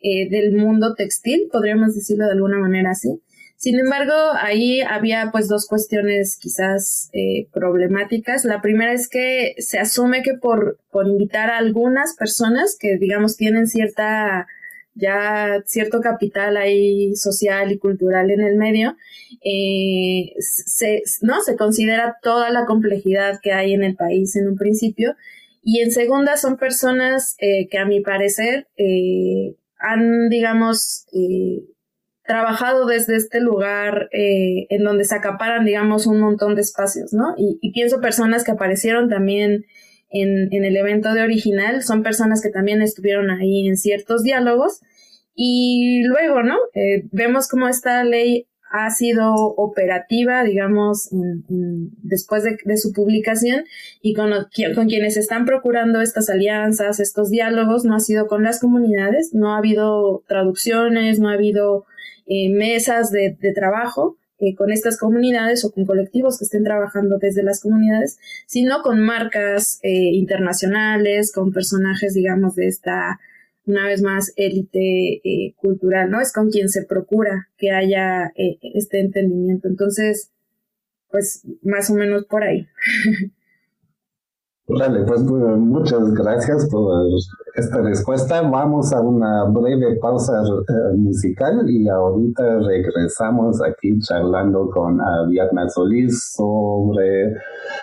eh, 0.00 0.28
del 0.30 0.52
mundo 0.52 0.94
textil, 0.94 1.48
podríamos 1.52 1.94
decirlo 1.94 2.24
de 2.26 2.32
alguna 2.32 2.58
manera 2.58 2.90
así. 2.90 3.20
Sin 3.56 3.78
embargo, 3.78 4.12
ahí 4.38 4.80
había 4.82 5.30
pues 5.32 5.48
dos 5.48 5.66
cuestiones 5.66 6.38
quizás 6.40 7.08
eh, 7.12 7.48
problemáticas. 7.52 8.44
La 8.44 8.60
primera 8.60 8.92
es 8.92 9.08
que 9.08 9.54
se 9.58 9.78
asume 9.78 10.22
que 10.22 10.34
por, 10.34 10.78
por 10.90 11.06
invitar 11.08 11.50
a 11.50 11.58
algunas 11.58 12.14
personas 12.16 12.76
que 12.78 12.98
digamos 12.98 13.36
tienen 13.36 13.66
cierta 13.66 14.46
ya 14.96 15.62
cierto 15.66 16.00
capital 16.00 16.56
ahí 16.56 17.14
social 17.16 17.70
y 17.70 17.78
cultural 17.78 18.30
en 18.30 18.40
el 18.40 18.56
medio, 18.56 18.96
eh, 19.44 20.32
se, 20.38 21.02
¿no? 21.20 21.42
se 21.42 21.56
considera 21.56 22.16
toda 22.22 22.50
la 22.50 22.64
complejidad 22.64 23.38
que 23.42 23.52
hay 23.52 23.74
en 23.74 23.84
el 23.84 23.94
país 23.94 24.34
en 24.36 24.48
un 24.48 24.56
principio. 24.56 25.14
Y 25.62 25.80
en 25.80 25.90
segunda 25.90 26.36
son 26.36 26.56
personas 26.56 27.36
eh, 27.40 27.68
que 27.68 27.78
a 27.78 27.84
mi 27.84 28.00
parecer 28.00 28.68
eh, 28.76 29.56
han, 29.78 30.28
digamos, 30.28 31.06
eh, 31.12 31.64
trabajado 32.26 32.86
desde 32.86 33.16
este 33.16 33.40
lugar 33.40 34.08
eh, 34.12 34.66
en 34.70 34.82
donde 34.84 35.04
se 35.04 35.14
acaparan, 35.14 35.64
digamos, 35.64 36.06
un 36.06 36.20
montón 36.20 36.54
de 36.54 36.62
espacios, 36.62 37.12
¿no? 37.12 37.34
Y, 37.36 37.58
y 37.60 37.72
pienso 37.72 38.00
personas 38.00 38.44
que 38.44 38.52
aparecieron 38.52 39.08
también 39.08 39.64
en, 40.10 40.52
en, 40.52 40.64
el 40.64 40.76
evento 40.76 41.12
de 41.14 41.22
original, 41.22 41.82
son 41.82 42.02
personas 42.02 42.42
que 42.42 42.50
también 42.50 42.82
estuvieron 42.82 43.30
ahí 43.30 43.66
en 43.66 43.76
ciertos 43.76 44.22
diálogos. 44.22 44.80
Y 45.34 46.02
luego, 46.04 46.42
¿no? 46.42 46.56
Eh, 46.74 47.04
vemos 47.12 47.48
cómo 47.48 47.68
esta 47.68 48.02
ley 48.04 48.46
ha 48.70 48.90
sido 48.90 49.34
operativa, 49.34 50.42
digamos, 50.42 51.08
después 52.02 52.42
de, 52.42 52.76
su 52.76 52.92
publicación 52.92 53.64
y 54.02 54.14
con, 54.14 54.32
con 54.74 54.88
quienes 54.88 55.16
están 55.16 55.44
procurando 55.44 56.00
estas 56.00 56.28
alianzas, 56.28 56.98
estos 56.98 57.30
diálogos, 57.30 57.84
no 57.84 57.94
ha 57.94 58.00
sido 58.00 58.26
con 58.26 58.42
las 58.42 58.60
comunidades, 58.60 59.34
no 59.34 59.54
ha 59.54 59.58
habido 59.58 60.24
traducciones, 60.26 61.20
no 61.20 61.28
ha 61.28 61.34
habido 61.34 61.86
eh, 62.26 62.50
mesas 62.50 63.10
de, 63.10 63.36
trabajo 63.54 64.16
eh, 64.38 64.54
con 64.54 64.70
estas 64.70 64.98
comunidades 64.98 65.64
o 65.64 65.72
con 65.72 65.86
colectivos 65.86 66.38
que 66.38 66.44
estén 66.44 66.64
trabajando 66.64 67.18
desde 67.18 67.42
las 67.42 67.60
comunidades, 67.60 68.18
sino 68.46 68.82
con 68.82 69.00
marcas 69.00 69.78
eh, 69.82 70.10
internacionales, 70.12 71.32
con 71.32 71.52
personajes, 71.52 72.14
digamos, 72.14 72.54
de 72.54 72.66
esta 72.66 73.18
una 73.66 73.86
vez 73.86 74.02
más, 74.02 74.32
élite 74.36 75.20
eh, 75.24 75.54
cultural, 75.56 76.10
¿no? 76.10 76.20
Es 76.20 76.32
con 76.32 76.50
quien 76.50 76.68
se 76.68 76.84
procura 76.86 77.48
que 77.58 77.72
haya 77.72 78.32
eh, 78.36 78.58
este 78.62 79.00
entendimiento. 79.00 79.66
Entonces, 79.68 80.30
pues 81.10 81.42
más 81.62 81.90
o 81.90 81.94
menos 81.94 82.24
por 82.26 82.44
ahí. 82.44 82.66
Dale, 84.68 85.04
pues 85.04 85.20
muchas 85.22 86.12
gracias 86.12 86.68
por 86.70 87.06
esta 87.56 87.80
respuesta. 87.80 88.42
Vamos 88.42 88.92
a 88.92 89.00
una 89.00 89.44
breve 89.44 89.96
pausa 89.96 90.42
eh, 90.42 90.96
musical 90.96 91.68
y 91.68 91.88
ahorita 91.88 92.60
regresamos 92.60 93.62
aquí 93.62 93.98
charlando 94.00 94.68
con 94.70 95.00
Ariadna 95.00 95.68
Solís 95.68 96.32
sobre 96.34 97.34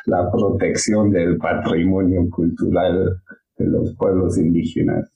la 0.06 0.32
protección 0.32 1.10
del 1.10 1.38
patrimonio 1.38 2.30
cultural 2.30 3.20
de 3.58 3.66
los 3.66 3.96
pueblos 3.96 4.38
indígenas. 4.38 5.13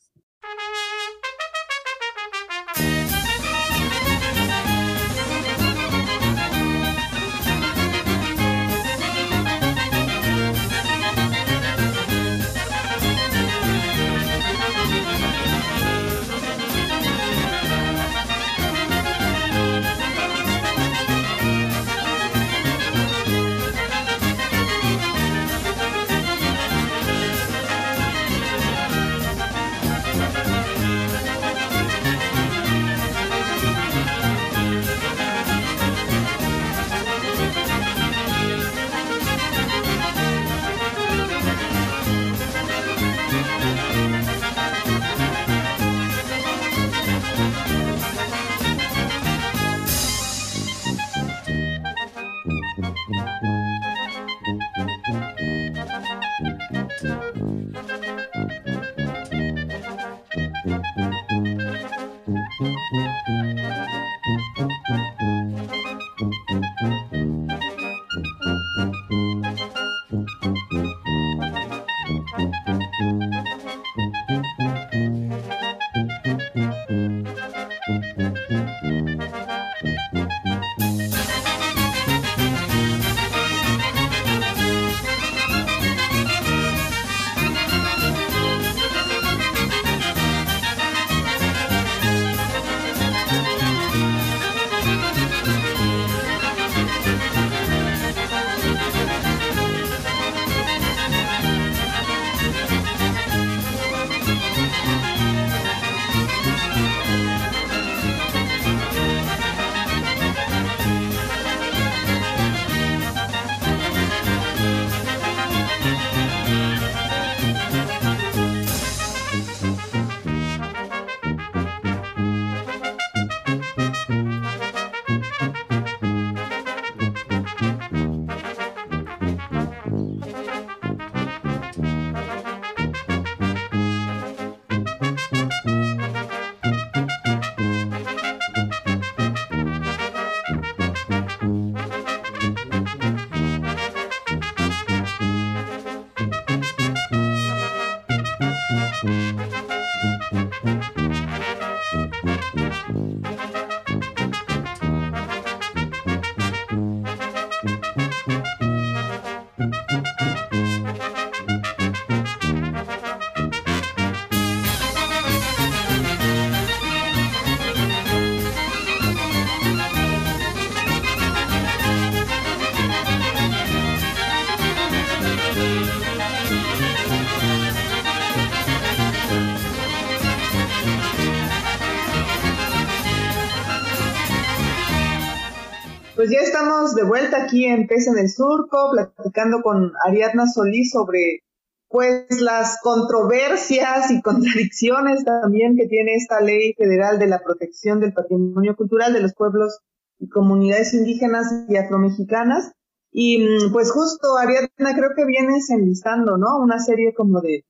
De 186.95 187.03
vuelta 187.03 187.43
aquí 187.43 187.65
en 187.65 187.87
Pez 187.87 188.07
en 188.07 188.17
el 188.17 188.29
Surco, 188.29 188.91
platicando 188.91 189.61
con 189.61 189.91
Ariadna 190.05 190.47
Solís 190.47 190.91
sobre 190.91 191.43
pues 191.89 192.41
las 192.41 192.79
controversias 192.81 194.11
y 194.11 194.21
contradicciones 194.23 195.23
también 195.23 195.75
que 195.75 195.87
tiene 195.87 196.15
esta 196.15 196.41
ley 196.41 196.73
federal 196.73 197.19
de 197.19 197.27
la 197.27 197.39
protección 197.39 197.99
del 197.99 198.13
patrimonio 198.13 198.75
cultural 198.75 199.13
de 199.13 199.21
los 199.21 199.33
pueblos 199.33 199.79
y 200.19 200.29
comunidades 200.29 200.93
indígenas 200.93 201.47
y 201.69 201.77
afromexicanas. 201.77 202.71
Y 203.11 203.39
mm, 203.39 203.71
pues 203.71 203.91
justo 203.91 204.37
Ariadna 204.37 204.95
creo 204.95 205.11
que 205.15 205.25
vienes 205.25 205.69
enlistando, 205.69 206.37
¿no? 206.37 206.59
Una 206.59 206.79
serie 206.79 207.13
como 207.13 207.41
de 207.41 207.63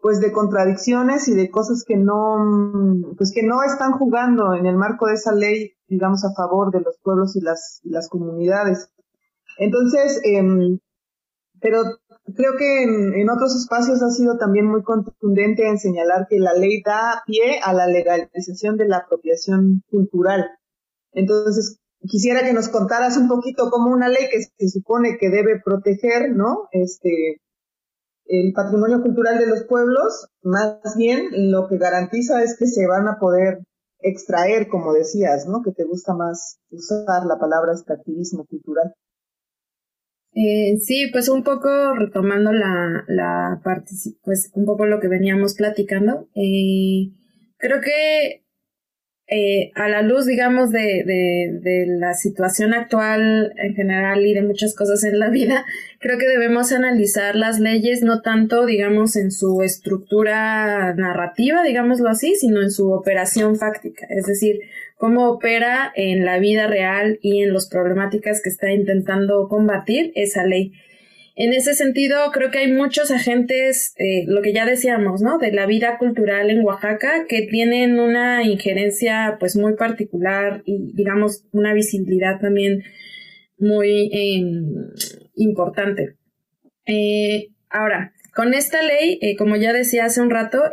pues 0.00 0.20
de 0.20 0.32
contradicciones 0.32 1.26
y 1.28 1.34
de 1.34 1.50
cosas 1.50 1.84
que 1.86 1.96
no, 1.96 3.14
pues 3.16 3.32
que 3.32 3.42
no 3.42 3.62
están 3.62 3.92
jugando 3.92 4.54
en 4.54 4.66
el 4.66 4.76
marco 4.76 5.06
de 5.06 5.14
esa 5.14 5.32
ley, 5.32 5.72
digamos, 5.88 6.24
a 6.24 6.34
favor 6.34 6.70
de 6.70 6.80
los 6.80 6.98
pueblos 7.02 7.36
y 7.36 7.40
las, 7.40 7.80
las 7.84 8.08
comunidades. 8.08 8.90
Entonces, 9.58 10.20
eh, 10.24 10.78
pero 11.60 11.82
creo 12.36 12.56
que 12.56 12.84
en, 12.84 13.14
en, 13.14 13.30
otros 13.30 13.56
espacios 13.56 14.02
ha 14.02 14.10
sido 14.10 14.38
también 14.38 14.66
muy 14.66 14.82
contundente 14.82 15.66
en 15.66 15.78
señalar 15.78 16.26
que 16.28 16.38
la 16.38 16.52
ley 16.52 16.82
da 16.84 17.22
pie 17.26 17.60
a 17.62 17.72
la 17.72 17.86
legalización 17.86 18.76
de 18.76 18.86
la 18.86 18.98
apropiación 18.98 19.82
cultural. 19.90 20.46
Entonces, 21.12 21.80
quisiera 22.06 22.44
que 22.44 22.52
nos 22.52 22.68
contaras 22.68 23.16
un 23.16 23.28
poquito 23.28 23.70
cómo 23.70 23.90
una 23.90 24.08
ley 24.08 24.28
que 24.30 24.42
se 24.42 24.68
supone 24.68 25.18
que 25.18 25.30
debe 25.30 25.60
proteger, 25.64 26.30
¿no? 26.30 26.68
Este, 26.70 27.40
el 28.26 28.52
patrimonio 28.52 29.02
cultural 29.02 29.38
de 29.38 29.46
los 29.46 29.64
pueblos, 29.64 30.28
más 30.42 30.96
bien 30.96 31.50
lo 31.50 31.66
que 31.68 31.78
garantiza 31.78 32.42
es 32.42 32.56
que 32.58 32.66
se 32.66 32.86
van 32.86 33.08
a 33.08 33.18
poder 33.18 33.64
extraer, 34.00 34.68
como 34.68 34.92
decías, 34.92 35.46
¿no? 35.46 35.62
Que 35.62 35.72
te 35.72 35.84
gusta 35.84 36.14
más 36.14 36.58
usar 36.70 37.24
la 37.26 37.38
palabra 37.38 37.72
extractivismo 37.72 38.46
cultural. 38.46 38.94
Eh, 40.34 40.76
sí, 40.78 41.08
pues 41.10 41.28
un 41.28 41.42
poco 41.42 41.94
retomando 41.94 42.52
la, 42.52 43.04
la 43.08 43.60
parte, 43.64 43.90
pues 44.22 44.50
un 44.54 44.66
poco 44.66 44.86
lo 44.86 45.00
que 45.00 45.08
veníamos 45.08 45.54
platicando. 45.54 46.28
Eh, 46.34 47.12
creo 47.56 47.80
que 47.80 48.44
eh, 49.30 49.72
a 49.74 49.90
la 49.90 50.00
luz, 50.00 50.24
digamos, 50.24 50.70
de, 50.70 51.04
de, 51.04 51.58
de, 51.60 51.86
la 51.86 52.14
situación 52.14 52.72
actual 52.72 53.52
en 53.58 53.74
general 53.74 54.24
y 54.24 54.32
de 54.32 54.40
muchas 54.40 54.74
cosas 54.74 55.04
en 55.04 55.18
la 55.18 55.28
vida, 55.30 55.66
creo 55.98 56.16
que 56.16 56.26
debemos 56.26 56.72
analizar 56.72 57.36
las 57.36 57.60
leyes 57.60 58.02
no 58.02 58.22
tanto, 58.22 58.64
digamos, 58.64 59.16
en 59.16 59.30
su 59.30 59.62
estructura 59.62 60.94
narrativa, 60.94 61.62
digámoslo 61.62 62.08
así, 62.08 62.36
sino 62.36 62.62
en 62.62 62.70
su 62.70 62.90
operación 62.90 63.56
fáctica, 63.56 64.06
es 64.08 64.24
decir, 64.24 64.60
cómo 64.96 65.28
opera 65.28 65.92
en 65.94 66.24
la 66.24 66.38
vida 66.38 66.66
real 66.66 67.18
y 67.20 67.42
en 67.42 67.52
las 67.52 67.68
problemáticas 67.68 68.40
que 68.42 68.48
está 68.48 68.72
intentando 68.72 69.46
combatir 69.48 70.10
esa 70.14 70.46
ley. 70.46 70.72
En 71.40 71.52
ese 71.52 71.74
sentido, 71.74 72.32
creo 72.32 72.50
que 72.50 72.58
hay 72.58 72.72
muchos 72.72 73.12
agentes, 73.12 73.94
eh, 73.96 74.24
lo 74.26 74.42
que 74.42 74.52
ya 74.52 74.66
decíamos, 74.66 75.22
¿no? 75.22 75.38
De 75.38 75.52
la 75.52 75.66
vida 75.66 75.96
cultural 75.96 76.50
en 76.50 76.64
Oaxaca 76.64 77.26
que 77.28 77.42
tienen 77.42 78.00
una 78.00 78.42
injerencia 78.42 79.36
pues 79.38 79.54
muy 79.54 79.76
particular 79.76 80.62
y 80.64 80.92
digamos 80.94 81.44
una 81.52 81.74
visibilidad 81.74 82.40
también 82.40 82.82
muy 83.56 84.10
em, 84.12 84.90
importante. 85.36 86.16
Eh, 86.86 87.50
ahora, 87.70 88.12
con 88.34 88.52
esta 88.52 88.82
ley, 88.82 89.20
eh, 89.22 89.36
como 89.36 89.54
ya 89.54 89.72
decía 89.72 90.06
hace 90.06 90.20
un 90.20 90.30
rato, 90.30 90.64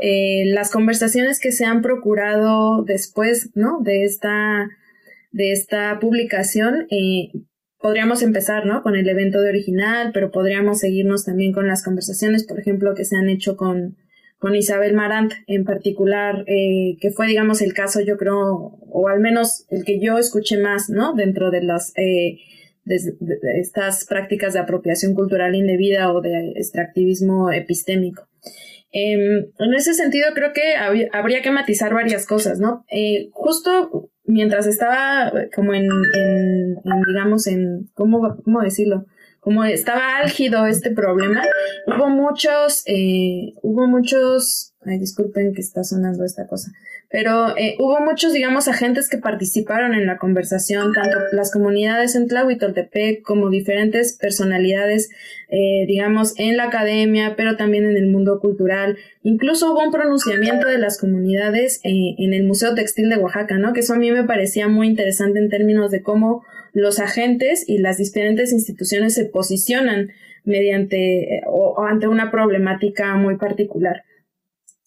las 0.45 0.71
conversaciones 0.71 1.39
que 1.39 1.51
se 1.51 1.65
han 1.65 1.83
procurado 1.83 2.83
después, 2.83 3.51
¿no? 3.53 3.81
De 3.83 4.03
esta, 4.03 4.67
de 5.31 5.51
esta 5.51 5.99
publicación, 5.99 6.87
podríamos 7.85 8.23
empezar, 8.23 8.65
¿no? 8.65 8.81
Con 8.81 8.95
el 8.95 9.07
evento 9.07 9.41
de 9.41 9.49
original, 9.49 10.09
pero 10.11 10.31
podríamos 10.31 10.79
seguirnos 10.79 11.23
también 11.23 11.53
con 11.53 11.67
las 11.67 11.83
conversaciones, 11.83 12.43
por 12.43 12.59
ejemplo, 12.59 12.95
que 12.95 13.05
se 13.05 13.15
han 13.15 13.29
hecho 13.29 13.55
con, 13.55 13.95
con 14.39 14.55
Isabel 14.55 14.95
Marant 14.95 15.33
en 15.45 15.65
particular, 15.65 16.45
eh, 16.47 16.97
que 16.99 17.11
fue, 17.11 17.27
digamos, 17.27 17.61
el 17.61 17.75
caso, 17.75 18.01
yo 18.01 18.17
creo, 18.17 18.79
o 18.89 19.07
al 19.07 19.19
menos 19.19 19.67
el 19.69 19.85
que 19.85 19.99
yo 19.99 20.17
escuché 20.17 20.57
más, 20.57 20.89
¿no? 20.89 21.13
Dentro 21.13 21.51
de 21.51 21.61
las, 21.61 21.93
eh, 21.95 22.39
de, 22.85 22.97
estas 23.61 24.07
prácticas 24.07 24.53
de 24.53 24.61
apropiación 24.61 25.13
cultural 25.13 25.53
indebida 25.53 26.11
o 26.11 26.21
de 26.21 26.53
extractivismo 26.55 27.51
epistémico. 27.51 28.27
Em, 28.91 29.45
en 29.59 29.73
ese 29.75 29.93
sentido, 29.93 30.29
creo 30.33 30.53
que 30.53 30.73
habría 31.13 31.43
que 31.43 31.51
matizar 31.51 31.93
varias 31.93 32.25
cosas, 32.25 32.59
¿no? 32.59 32.83
Eh, 32.89 33.29
justo 33.31 34.09
mientras 34.25 34.67
estaba 34.67 35.31
como 35.55 35.73
en, 35.73 35.85
en, 35.85 36.75
digamos, 37.07 37.47
en, 37.47 37.89
¿cómo, 37.93 38.37
¿cómo 38.43 38.61
decirlo? 38.61 39.05
Como 39.39 39.63
estaba 39.63 40.17
álgido 40.17 40.65
este 40.65 40.91
problema, 40.91 41.43
hubo 41.85 42.09
muchos, 42.09 42.81
eh, 42.87 43.53
hubo 43.61 43.87
muchos, 43.87 44.73
ay, 44.85 44.97
disculpen 44.97 45.53
que 45.53 45.61
está 45.61 45.83
sonando 45.83 46.25
esta 46.25 46.47
cosa, 46.47 46.71
pero 47.15 47.55
eh, 47.55 47.77
hubo 47.79 48.01
muchos, 48.01 48.33
digamos, 48.33 48.67
agentes 48.67 49.07
que 49.07 49.17
participaron 49.17 49.93
en 49.93 50.05
la 50.05 50.17
conversación, 50.17 50.91
tanto 50.91 51.17
las 51.31 51.49
comunidades 51.49 52.13
en 52.13 52.27
Tlahuitoltepec 52.27 53.21
como 53.21 53.49
diferentes 53.49 54.17
personalidades, 54.17 55.09
eh, 55.47 55.85
digamos, 55.87 56.37
en 56.37 56.57
la 56.57 56.65
academia, 56.65 57.35
pero 57.37 57.55
también 57.55 57.85
en 57.85 57.95
el 57.95 58.07
mundo 58.07 58.41
cultural. 58.41 58.97
Incluso 59.23 59.71
hubo 59.71 59.81
un 59.81 59.93
pronunciamiento 59.93 60.67
de 60.67 60.77
las 60.77 60.99
comunidades 60.99 61.79
eh, 61.85 62.15
en 62.17 62.33
el 62.33 62.43
Museo 62.43 62.75
Textil 62.75 63.07
de 63.07 63.15
Oaxaca, 63.15 63.57
¿no? 63.59 63.71
Que 63.71 63.79
eso 63.79 63.93
a 63.93 63.97
mí 63.97 64.11
me 64.11 64.25
parecía 64.25 64.67
muy 64.67 64.87
interesante 64.87 65.39
en 65.39 65.47
términos 65.47 65.91
de 65.91 66.03
cómo 66.03 66.43
los 66.73 66.99
agentes 66.99 67.63
y 67.65 67.77
las 67.77 67.97
diferentes 67.97 68.51
instituciones 68.51 69.13
se 69.13 69.23
posicionan 69.23 70.09
mediante 70.43 71.43
o 71.47 71.81
ante 71.81 72.09
una 72.09 72.29
problemática 72.29 73.15
muy 73.15 73.37
particular. 73.37 74.03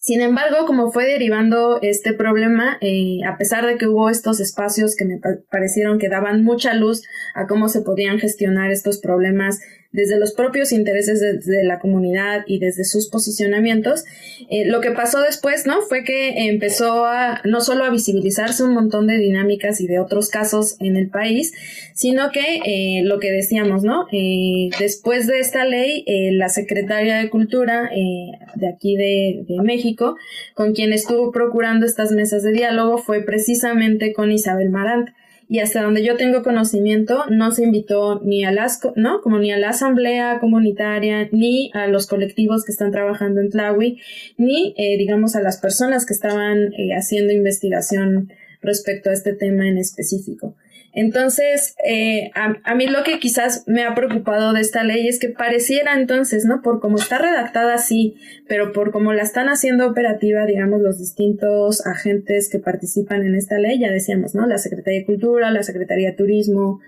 Sin 0.01 0.21
embargo, 0.21 0.65
como 0.65 0.93
fue 0.93 1.05
derivando 1.05 1.79
este 1.81 2.13
problema, 2.13 2.77
eh, 2.79 3.19
a 3.27 3.37
pesar 3.37 3.65
de 3.65 3.77
que 3.77 3.85
hubo 3.85 4.09
estos 4.09 4.39
espacios 4.39 4.95
que 4.95 5.03
me 5.03 5.19
parecieron 5.51 5.99
que 5.99 6.07
daban 6.07 6.45
mucha 6.45 6.73
luz 6.73 7.03
a 7.35 7.47
cómo 7.47 7.67
se 7.67 7.81
podían 7.81 8.17
gestionar 8.17 8.71
estos 8.71 8.99
problemas 8.99 9.59
desde 9.91 10.19
los 10.19 10.33
propios 10.33 10.71
intereses 10.71 11.19
de, 11.19 11.63
la 11.63 11.79
comunidad 11.79 12.43
y 12.45 12.59
desde 12.59 12.83
sus 12.83 13.09
posicionamientos. 13.09 14.05
Eh, 14.49 14.65
lo 14.65 14.81
que 14.81 14.91
pasó 14.91 15.19
después, 15.21 15.65
¿no? 15.65 15.81
Fue 15.81 16.03
que 16.03 16.47
empezó 16.49 17.05
a 17.05 17.41
no 17.43 17.61
solo 17.61 17.85
a 17.85 17.89
visibilizarse 17.89 18.63
un 18.63 18.73
montón 18.73 19.07
de 19.07 19.17
dinámicas 19.17 19.81
y 19.81 19.87
de 19.87 19.99
otros 19.99 20.29
casos 20.29 20.75
en 20.79 20.95
el 20.95 21.09
país, 21.09 21.53
sino 21.95 22.31
que 22.31 22.59
eh, 22.65 23.03
lo 23.03 23.19
que 23.19 23.31
decíamos, 23.31 23.83
¿no? 23.83 24.05
Eh, 24.11 24.69
después 24.79 25.25
de 25.25 25.39
esta 25.39 25.65
ley, 25.65 26.05
la 26.31 26.49
secretaria 26.49 27.17
de 27.17 27.29
Cultura 27.29 27.89
de 28.55 28.67
aquí 28.67 28.95
de, 28.95 29.43
de 29.47 29.61
México, 29.63 30.15
con 30.53 30.73
quien 30.73 30.93
estuvo 30.93 31.31
procurando 31.31 31.85
estas 31.85 32.11
mesas 32.11 32.43
de 32.43 32.51
diálogo, 32.51 32.97
fue 32.99 33.23
precisamente 33.23 34.13
con 34.13 34.31
Isabel 34.31 34.69
Marant 34.69 35.09
y 35.51 35.59
hasta 35.59 35.81
donde 35.81 36.05
yo 36.05 36.15
tengo 36.15 36.43
conocimiento 36.43 37.25
no 37.31 37.51
se 37.51 37.63
invitó 37.63 38.21
ni 38.23 38.45
a 38.45 38.51
las, 38.51 38.81
¿no? 38.95 39.19
Como 39.21 39.39
ni 39.39 39.51
a 39.51 39.57
la 39.57 39.69
asamblea 39.69 40.39
comunitaria, 40.39 41.27
ni 41.31 41.71
a 41.73 41.87
los 41.87 42.05
colectivos 42.05 42.63
que 42.63 42.71
están 42.71 42.91
trabajando 42.91 43.41
en 43.41 43.49
Tlawi, 43.49 43.99
ni, 44.37 44.75
eh, 44.77 44.95
digamos, 44.99 45.35
a 45.35 45.41
las 45.41 45.57
personas 45.57 46.05
que 46.05 46.13
estaban 46.13 46.71
eh, 46.73 46.93
haciendo 46.95 47.33
investigación 47.33 48.31
respecto 48.61 49.09
a 49.09 49.13
este 49.13 49.33
tema 49.33 49.67
en 49.67 49.79
específico. 49.79 50.55
Entonces, 50.93 51.75
eh, 51.85 52.31
a, 52.33 52.75
mí 52.75 52.87
lo 52.87 53.03
que 53.03 53.19
quizás 53.19 53.63
me 53.67 53.83
ha 53.83 53.93
preocupado 53.93 54.53
de 54.53 54.61
esta 54.61 54.83
ley 54.83 55.07
es 55.07 55.19
que 55.19 55.29
pareciera 55.29 55.93
entonces, 55.93 56.45
¿no? 56.45 56.61
Por 56.61 56.79
cómo 56.79 56.97
está 56.97 57.19
redactada 57.19 57.75
así, 57.75 58.17
pero 58.47 58.73
por 58.73 58.91
cómo 58.91 59.13
la 59.13 59.21
están 59.21 59.49
haciendo 59.49 59.87
operativa, 59.87 60.45
digamos, 60.45 60.81
los 60.81 60.97
distintos 60.97 61.85
agentes 61.85 62.49
que 62.49 62.59
participan 62.59 63.25
en 63.25 63.35
esta 63.35 63.59
ley, 63.59 63.79
ya 63.79 63.91
decíamos, 63.91 64.33
¿no? 64.33 64.47
La 64.47 64.57
Secretaría 64.57 65.01
de 65.01 65.05
Cultura, 65.05 65.51
la 65.51 65.63
Secretaría 65.63 66.11
de 66.11 66.17
Turismo, 66.17 66.81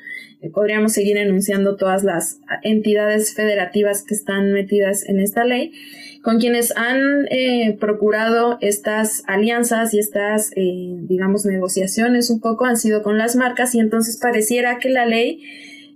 podríamos 0.50 0.94
seguir 0.94 1.18
enunciando 1.18 1.76
todas 1.76 2.04
las 2.04 2.40
entidades 2.64 3.36
federativas 3.36 4.04
que 4.04 4.16
están 4.16 4.52
metidas 4.52 5.08
en 5.08 5.20
esta 5.20 5.46
ley 5.46 5.74
con 6.22 6.40
quienes 6.40 6.76
han 6.78 7.28
eh, 7.30 7.78
procurado 7.80 8.58
estas 8.62 9.24
alianzas 9.28 9.94
y 9.94 10.00
estas, 10.00 10.52
eh, 10.56 10.96
digamos, 11.08 11.46
negociaciones 11.46 12.30
un 12.30 12.40
poco 12.40 12.66
han 12.66 12.78
sido 12.78 13.02
con 13.02 13.18
las 13.18 13.36
marcas 13.36 13.74
y 13.74 13.80
entonces 13.80 14.18
pareciera 14.18 14.78
que 14.78 14.90
la 14.90 15.06
ley 15.06 15.44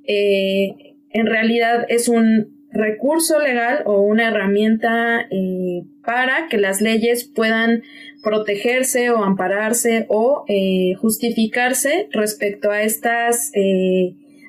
eh, 0.08 0.96
en 1.12 1.28
realidad 1.28 1.86
es 1.90 2.08
un 2.08 2.56
recurso 2.72 3.40
legal 3.40 3.84
o 3.86 4.02
una 4.02 4.28
herramienta 4.28 5.30
para 6.04 6.48
que 6.50 6.58
las 6.58 6.82
leyes 6.82 7.24
puedan 7.24 7.84
protegerse 8.22 9.12
o 9.12 9.24
ampararse 9.24 10.08
o 10.10 10.46
justificarse 11.00 12.10
respecto 12.12 12.72
a 12.72 12.82
estas 12.82 13.54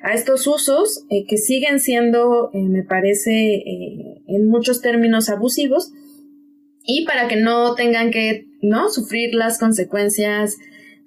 a 0.07 0.13
estos 0.13 0.47
usos 0.47 1.05
eh, 1.09 1.25
que 1.27 1.37
siguen 1.37 1.81
siendo, 1.81 2.49
eh, 2.53 2.61
me 2.61 2.83
parece, 2.83 3.55
eh, 3.55 4.21
en 4.27 4.47
muchos 4.47 4.81
términos 4.81 5.27
abusivos 5.29 5.91
y 6.85 7.05
para 7.05 7.27
que 7.27 7.35
no 7.35 7.75
tengan 7.75 8.09
que 8.09 8.47
no 8.61 8.89
sufrir 8.89 9.35
las 9.35 9.59
consecuencias 9.59 10.55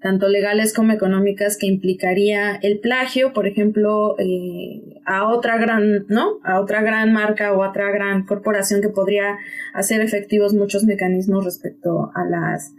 tanto 0.02 0.28
legales 0.28 0.74
como 0.74 0.92
económicas 0.92 1.56
que 1.56 1.66
implicaría 1.66 2.56
el 2.56 2.78
plagio, 2.78 3.32
por 3.32 3.46
ejemplo, 3.46 4.16
a 5.04 5.28
otra 5.28 5.58
gran, 5.58 6.06
¿no? 6.08 6.38
A 6.42 6.58
otra 6.58 6.80
gran 6.80 7.12
marca 7.12 7.52
o 7.52 7.62
a 7.62 7.68
otra 7.68 7.90
gran 7.90 8.24
corporación 8.24 8.80
que 8.80 8.88
podría 8.88 9.38
hacer 9.74 10.00
efectivos 10.00 10.54
muchos 10.54 10.84
mecanismos 10.84 11.44
respecto 11.44 12.10
a 12.14 12.24
las 12.24 12.72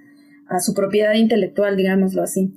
a 0.47 0.59
su 0.59 0.73
propiedad 0.73 1.13
intelectual, 1.13 1.77
digámoslo 1.77 2.23
así. 2.23 2.51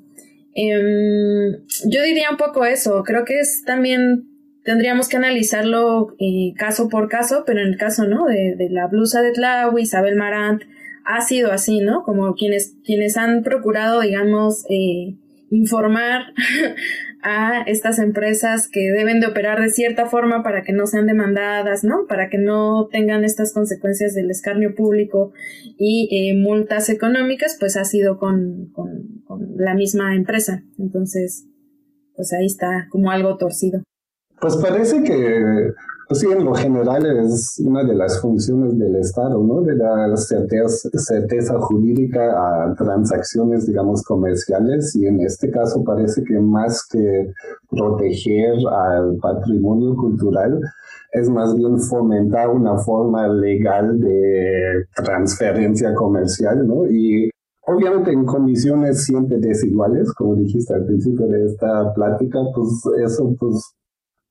Em, 0.55 1.65
yo 1.87 2.03
diría 2.03 2.31
un 2.31 2.37
poco 2.37 2.65
eso, 2.65 3.03
creo 3.03 3.25
que 3.25 3.41
es 3.41 3.65
también 3.65 4.29
tendríamos 4.65 5.09
que 5.09 5.17
analizarlo 5.17 6.15
eh, 6.19 6.55
caso 6.57 6.89
por 6.89 7.09
caso, 7.09 7.45
pero 7.47 7.61
en 7.61 7.69
el 7.69 7.77
caso, 7.77 8.07
¿no? 8.07 8.27
De, 8.27 8.55
de 8.57 8.71
la 8.71 8.87
blusa 8.87 9.21
de 9.21 9.33
Tlawi, 9.33 9.83
Isabel 9.83 10.17
Marant, 10.17 10.63
ha 11.05 11.21
sido 11.21 11.53
así, 11.53 11.81
¿no? 11.81 12.03
Como 12.03 12.35
quienes, 12.35 12.77
quienes 12.85 13.17
han 13.17 13.43
procurado, 13.43 14.01
digamos, 14.01 14.65
eh, 14.71 15.15
informar 15.51 16.33
a 17.25 17.63
estas 17.63 17.99
empresas 17.99 18.69
que 18.71 18.91
deben 18.93 19.19
de 19.19 19.27
operar 19.27 19.61
de 19.61 19.71
cierta 19.71 20.07
forma 20.07 20.43
para 20.43 20.63
que 20.63 20.75
no 20.75 20.87
sean 20.87 21.07
demandadas, 21.07 21.83
¿no? 21.83 22.07
Para 22.07 22.29
que 22.29 22.37
no 22.37 22.89
tengan 22.93 23.25
estas 23.25 23.55
consecuencias 23.55 24.15
del 24.15 24.31
escarnio 24.31 24.75
público 24.75 25.33
y 25.79 26.09
eh, 26.13 26.39
multas 26.39 26.91
económicas, 26.91 27.57
pues 27.59 27.79
ha 27.79 27.85
sido 27.85 28.19
con, 28.19 28.71
con, 28.73 29.23
con, 29.25 29.57
la 29.57 29.75
misma 29.75 30.15
empresa. 30.15 30.63
Entonces, 30.79 31.47
pues 32.15 32.33
ahí 32.35 32.45
está 32.45 32.89
como 32.91 33.11
algo 33.11 33.39
torcido. 33.39 33.83
Pues 34.39 34.57
parece 34.57 35.03
que 35.03 35.73
sí, 36.11 36.27
en 36.31 36.45
lo 36.45 36.55
general 36.55 37.07
es 37.07 37.61
una 37.65 37.83
de 37.85 37.95
las 37.95 38.21
funciones 38.21 38.79
del 38.79 38.97
Estado, 38.97 39.43
¿no? 39.43 39.63
De 39.63 39.77
dar 39.77 40.17
certeza 40.17 41.61
jurídica 41.61 42.21
a 42.67 42.75
transacciones, 42.75 43.67
digamos, 43.67 44.03
comerciales 44.03 44.95
y 44.97 45.07
en 45.07 45.21
este 45.21 45.51
caso 45.51 45.83
parece 45.83 46.23
que 46.25 46.39
más 46.39 46.87
que 46.91 47.33
proteger 47.71 48.55
al 48.71 49.17
patrimonio 49.17 49.95
cultural, 49.97 50.61
es 51.13 51.29
más 51.29 51.55
bien 51.55 51.79
fomentar 51.79 52.51
una 52.51 52.77
forma 52.79 53.29
legal 53.29 53.99
de 54.01 54.87
transferencia 54.97 55.95
comercial, 55.95 56.67
¿no? 56.67 56.91
Y 56.91 57.31
obviamente 57.67 58.11
en 58.13 58.25
condiciones 58.25 59.05
siempre 59.05 59.39
desiguales, 59.39 60.13
como 60.13 60.35
dijiste 60.35 60.75
al 60.75 60.85
principio 60.85 61.27
de 61.29 61.47
esta 61.47 61.95
plática, 61.95 62.41
pues 62.55 62.83
eso 63.05 63.35
pues 63.39 63.75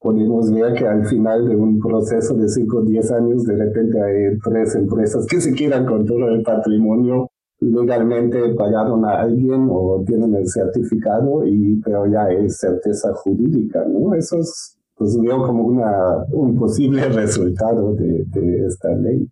podemos 0.04 0.52
ver 0.52 0.74
que 0.74 0.86
al 0.86 1.06
final 1.06 1.48
de 1.48 1.56
un 1.56 1.80
proceso 1.80 2.36
de 2.36 2.50
5 2.50 2.78
o 2.78 2.82
10 2.84 3.12
años, 3.14 3.44
de 3.46 3.56
repente 3.56 4.02
hay 4.02 4.38
tres 4.44 4.76
empresas 4.76 5.26
que 5.26 5.40
se 5.40 5.54
quieran 5.54 5.86
con 5.86 6.06
todo 6.06 6.28
el 6.28 6.44
patrimonio 6.44 7.30
legalmente 7.64 8.54
pagaron 8.56 9.06
a 9.06 9.22
alguien 9.22 9.68
o 9.70 10.04
tienen 10.06 10.36
el 10.36 10.48
certificado 10.48 11.46
y 11.46 11.80
pero 11.84 12.06
ya 12.08 12.26
hay 12.26 12.50
certeza 12.50 13.14
jurídica, 13.14 13.86
¿no? 13.88 14.14
Eso 14.14 14.40
es, 14.40 14.78
pues 14.96 15.20
veo 15.20 15.44
como 15.44 15.64
una, 15.64 16.26
un 16.32 16.56
posible 16.56 17.04
resultado 17.10 17.94
de, 17.94 18.26
de 18.26 18.66
esta 18.66 18.94
ley. 18.96 19.28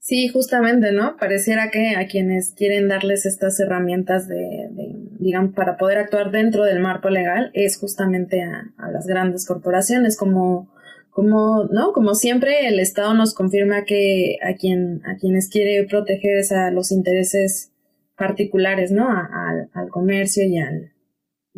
Sí, 0.00 0.28
justamente, 0.28 0.92
¿no? 0.92 1.16
Pareciera 1.16 1.70
que 1.70 1.96
a 1.96 2.06
quienes 2.06 2.54
quieren 2.54 2.88
darles 2.88 3.26
estas 3.26 3.58
herramientas 3.60 4.26
de, 4.28 4.70
digamos, 5.18 5.54
para 5.54 5.76
poder 5.76 5.98
actuar 5.98 6.30
dentro 6.30 6.64
del 6.64 6.80
marco 6.80 7.10
legal 7.10 7.50
es 7.52 7.78
justamente 7.78 8.42
a, 8.42 8.72
las 8.90 9.06
grandes 9.06 9.46
corporaciones, 9.46 10.16
como, 10.16 10.72
como, 11.10 11.64
¿no? 11.70 11.92
Como 11.92 12.14
siempre, 12.14 12.68
el 12.68 12.80
Estado 12.80 13.12
nos 13.14 13.34
confirma 13.34 13.84
que 13.84 14.38
a 14.42 14.54
quien, 14.54 15.02
a 15.04 15.16
quienes 15.16 15.50
quiere 15.50 15.86
proteger 15.88 16.38
es 16.38 16.52
a 16.52 16.70
los 16.70 16.90
intereses 16.90 17.72
particulares, 18.16 18.90
¿no? 18.90 19.08
al 19.08 19.88
comercio 19.90 20.44
y 20.44 20.58
al, 20.58 20.92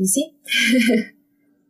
y 0.01 0.07
sí. 0.07 0.41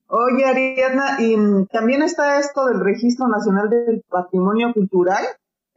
Oye, 0.07 0.45
Ariadna, 0.45 1.17
y 1.21 1.37
también 1.73 2.03
está 2.03 2.39
esto 2.39 2.67
del 2.67 2.81
Registro 2.81 3.29
Nacional 3.29 3.69
del 3.71 4.03
Patrimonio 4.09 4.73
Cultural. 4.73 5.25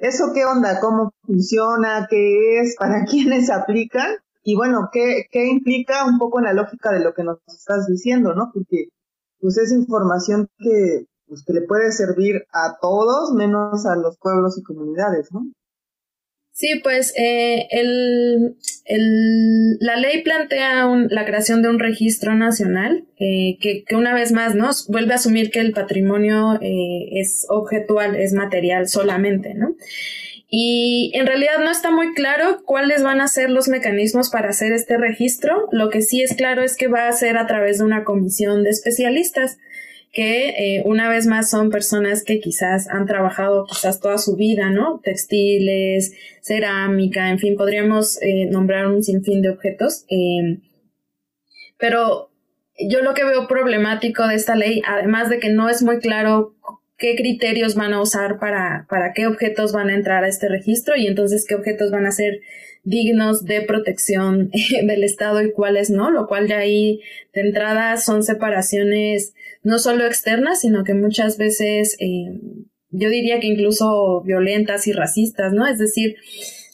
¿Eso 0.03 0.33
qué 0.33 0.43
onda? 0.43 0.81
¿Cómo 0.81 1.13
funciona? 1.25 2.07
¿Qué 2.09 2.59
es? 2.59 2.75
¿Para 2.79 3.05
quiénes 3.05 3.45
se 3.45 3.53
aplican? 3.53 4.17
Y 4.43 4.57
bueno, 4.57 4.89
¿qué, 4.91 5.27
¿qué 5.31 5.47
implica 5.47 6.03
un 6.03 6.19
poco 6.19 6.39
en 6.39 6.45
la 6.45 6.53
lógica 6.53 6.91
de 6.91 6.99
lo 6.99 7.13
que 7.13 7.23
nos 7.23 7.39
estás 7.47 7.87
diciendo, 7.87 8.35
no? 8.35 8.51
Porque 8.53 8.89
pues 9.39 9.57
es 9.57 9.71
información 9.71 10.49
que, 10.57 11.07
pues, 11.25 11.45
que 11.45 11.53
le 11.53 11.61
puede 11.61 11.93
servir 11.93 12.45
a 12.51 12.77
todos 12.81 13.31
menos 13.31 13.85
a 13.85 13.95
los 13.95 14.17
pueblos 14.17 14.57
y 14.57 14.63
comunidades, 14.63 15.31
¿no? 15.31 15.45
Sí, 16.55 16.79
pues 16.83 17.13
eh, 17.17 17.67
el, 17.71 18.55
el, 18.85 19.77
la 19.79 19.97
ley 19.97 20.21
plantea 20.21 20.85
un, 20.85 21.07
la 21.09 21.25
creación 21.25 21.63
de 21.63 21.69
un 21.69 21.79
registro 21.79 22.35
nacional 22.35 23.05
eh, 23.17 23.57
que, 23.59 23.83
que, 23.83 23.95
una 23.95 24.13
vez 24.13 24.31
más 24.31 24.53
¿no? 24.53 24.69
vuelve 24.87 25.13
a 25.13 25.15
asumir 25.15 25.49
que 25.49 25.61
el 25.61 25.71
patrimonio 25.71 26.59
eh, 26.61 27.19
es 27.19 27.47
objetual, 27.49 28.15
es 28.15 28.33
material 28.33 28.87
solamente, 28.87 29.55
¿no? 29.55 29.75
Y 30.47 31.11
en 31.15 31.25
realidad 31.25 31.57
no 31.57 31.71
está 31.71 31.89
muy 31.89 32.13
claro 32.13 32.61
cuáles 32.63 33.01
van 33.01 33.21
a 33.21 33.27
ser 33.27 33.49
los 33.49 33.67
mecanismos 33.67 34.29
para 34.29 34.49
hacer 34.49 34.73
este 34.73 34.99
registro. 34.99 35.67
Lo 35.71 35.89
que 35.89 36.03
sí 36.03 36.21
es 36.21 36.35
claro 36.35 36.61
es 36.61 36.77
que 36.77 36.87
va 36.87 37.07
a 37.07 37.11
ser 37.13 37.37
a 37.37 37.47
través 37.47 37.79
de 37.79 37.85
una 37.85 38.03
comisión 38.03 38.63
de 38.63 38.69
especialistas 38.69 39.57
que 40.13 40.49
eh, 40.49 40.84
una 40.86 41.10
vez 41.10 41.26
más 41.26 41.49
son 41.49 41.71
personas 41.71 42.23
que 42.23 42.39
quizás 42.39 42.88
han 42.88 43.08
trabajado 43.08 43.65
quizás 43.65 43.99
toda 43.99 44.19
su 44.19 44.36
vida, 44.36 44.69
¿no? 44.69 45.02
Textiles, 45.04 46.13
cerámica, 46.39 47.32
en 47.32 47.39
fin, 47.39 47.58
podríamos 47.58 48.21
eh, 48.21 48.45
nombrar 48.45 48.86
un 48.88 49.02
sinfín 49.02 49.41
de 49.41 49.49
objetos. 49.49 50.06
Eh, 50.10 50.60
pero 51.80 52.30
yo 52.78 53.02
lo 53.02 53.15
que 53.15 53.23
veo 53.23 53.47
problemático 53.47 54.28
de 54.28 54.36
esta 54.36 54.56
ley, 54.56 54.84
además 54.88 55.32
de 55.32 55.39
que 55.39 55.49
no 55.49 55.67
es 55.67 55.82
muy 55.82 55.97
claro 55.97 56.56
qué 56.95 57.15
criterios 57.15 57.73
van 57.73 57.93
a 57.93 58.02
usar 58.02 58.38
para, 58.39 58.86
para 58.88 59.13
qué 59.13 59.26
objetos 59.26 59.73
van 59.73 59.89
a 59.89 59.95
entrar 59.95 60.23
a 60.23 60.28
este 60.28 60.47
registro 60.47 60.95
y 60.95 61.08
entonces 61.08 61.45
qué 61.47 61.56
objetos 61.56 61.89
van 61.89 62.06
a 62.06 62.12
ser 62.12 62.39
dignos 62.84 63.45
de 63.45 63.62
protección 63.62 64.52
del 64.84 65.04
Estado 65.04 65.41
y 65.41 65.52
cuáles 65.52 65.89
no, 65.89 66.12
lo 66.12 66.28
cual 66.28 66.47
ya 66.47 66.60
ahí 66.60 67.02
de 67.34 67.41
entrada 67.41 67.97
son 67.97 68.21
separaciones 68.21 69.34
no 69.63 69.80
solo 69.80 70.06
externas, 70.06 70.62
sino 70.62 70.84
que 70.84 70.93
muchas 70.93 71.38
veces 71.38 71.95
eh, 71.99 72.39
yo 72.89 73.10
diría 73.10 73.39
que 73.39 73.47
incluso 73.47 74.21
violentas 74.21 74.88
y 74.88 74.93
racistas, 74.93 75.54
¿no? 75.54 75.65
Es 75.65 75.80
decir, 75.80 76.15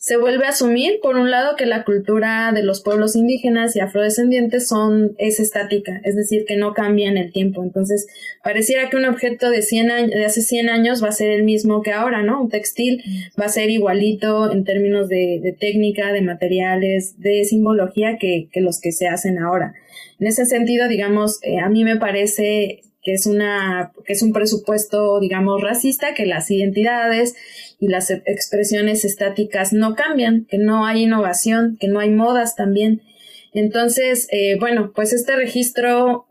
se 0.09 0.17
vuelve 0.17 0.47
a 0.47 0.49
asumir, 0.49 1.01
por 1.03 1.17
un 1.17 1.29
lado, 1.29 1.55
que 1.55 1.67
la 1.67 1.83
cultura 1.83 2.51
de 2.51 2.63
los 2.63 2.81
pueblos 2.81 3.15
indígenas 3.15 3.75
y 3.75 3.79
afrodescendientes 3.79 4.67
son, 4.67 5.13
es 5.19 5.39
estática, 5.39 6.01
es 6.03 6.15
decir, 6.15 6.45
que 6.47 6.57
no 6.57 6.73
cambia 6.73 7.09
en 7.09 7.17
el 7.17 7.31
tiempo. 7.31 7.61
Entonces, 7.61 8.07
pareciera 8.43 8.89
que 8.89 8.97
un 8.97 9.05
objeto 9.05 9.51
de, 9.51 9.61
100 9.61 9.91
años, 9.91 10.09
de 10.09 10.25
hace 10.25 10.41
100 10.41 10.69
años 10.69 11.03
va 11.03 11.09
a 11.09 11.11
ser 11.11 11.29
el 11.29 11.43
mismo 11.43 11.83
que 11.83 11.91
ahora, 11.91 12.23
¿no? 12.23 12.41
Un 12.41 12.49
textil 12.49 13.03
va 13.39 13.45
a 13.45 13.49
ser 13.49 13.69
igualito 13.69 14.51
en 14.51 14.63
términos 14.63 15.09
de, 15.09 15.55
técnica, 15.59 16.11
de 16.11 16.23
materiales, 16.23 17.21
de 17.21 17.43
simbología 17.43 18.17
que, 18.17 18.49
que, 18.51 18.61
los 18.61 18.81
que 18.81 18.91
se 18.91 19.07
hacen 19.07 19.37
ahora. 19.37 19.75
En 20.19 20.25
ese 20.25 20.47
sentido, 20.47 20.87
digamos, 20.87 21.37
eh, 21.43 21.59
a 21.59 21.69
mí 21.69 21.83
me 21.83 21.97
parece 21.97 22.81
que 23.03 23.13
es 23.13 23.27
una, 23.27 23.91
que 24.05 24.13
es 24.13 24.23
un 24.23 24.33
presupuesto, 24.33 25.19
digamos, 25.19 25.61
racista, 25.61 26.15
que 26.15 26.25
las 26.25 26.49
identidades 26.49 27.35
y 27.79 27.87
las 27.87 28.09
expresiones 28.09 29.05
estáticas 29.05 29.73
no 29.73 29.95
cambian, 29.95 30.45
que 30.45 30.57
no 30.57 30.85
hay 30.85 31.03
innovación, 31.03 31.77
que 31.79 31.87
no 31.87 31.99
hay 31.99 32.09
modas 32.09 32.55
también. 32.55 33.01
Entonces, 33.53 34.27
eh, 34.31 34.57
bueno, 34.59 34.91
pues 34.93 35.13
este 35.13 35.35
registro, 35.35 36.27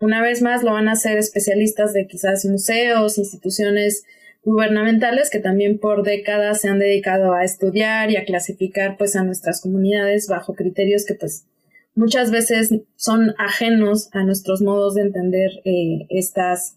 una 0.00 0.22
vez 0.22 0.42
más, 0.42 0.62
lo 0.62 0.72
van 0.72 0.88
a 0.88 0.92
hacer 0.92 1.18
especialistas 1.18 1.92
de 1.92 2.06
quizás 2.06 2.44
museos, 2.44 3.18
instituciones 3.18 4.04
gubernamentales 4.44 5.30
que 5.30 5.38
también 5.38 5.78
por 5.78 6.02
décadas 6.02 6.60
se 6.60 6.68
han 6.68 6.78
dedicado 6.78 7.32
a 7.32 7.44
estudiar 7.44 8.10
y 8.10 8.16
a 8.16 8.24
clasificar 8.24 8.96
pues 8.96 9.14
a 9.14 9.22
nuestras 9.22 9.60
comunidades 9.60 10.26
bajo 10.28 10.54
criterios 10.54 11.04
que 11.06 11.14
pues 11.14 11.46
muchas 11.94 12.30
veces 12.30 12.74
son 12.96 13.34
ajenos 13.38 14.08
a 14.12 14.24
nuestros 14.24 14.62
modos 14.62 14.94
de 14.94 15.02
entender 15.02 15.50
eh, 15.64 16.06
estas, 16.08 16.76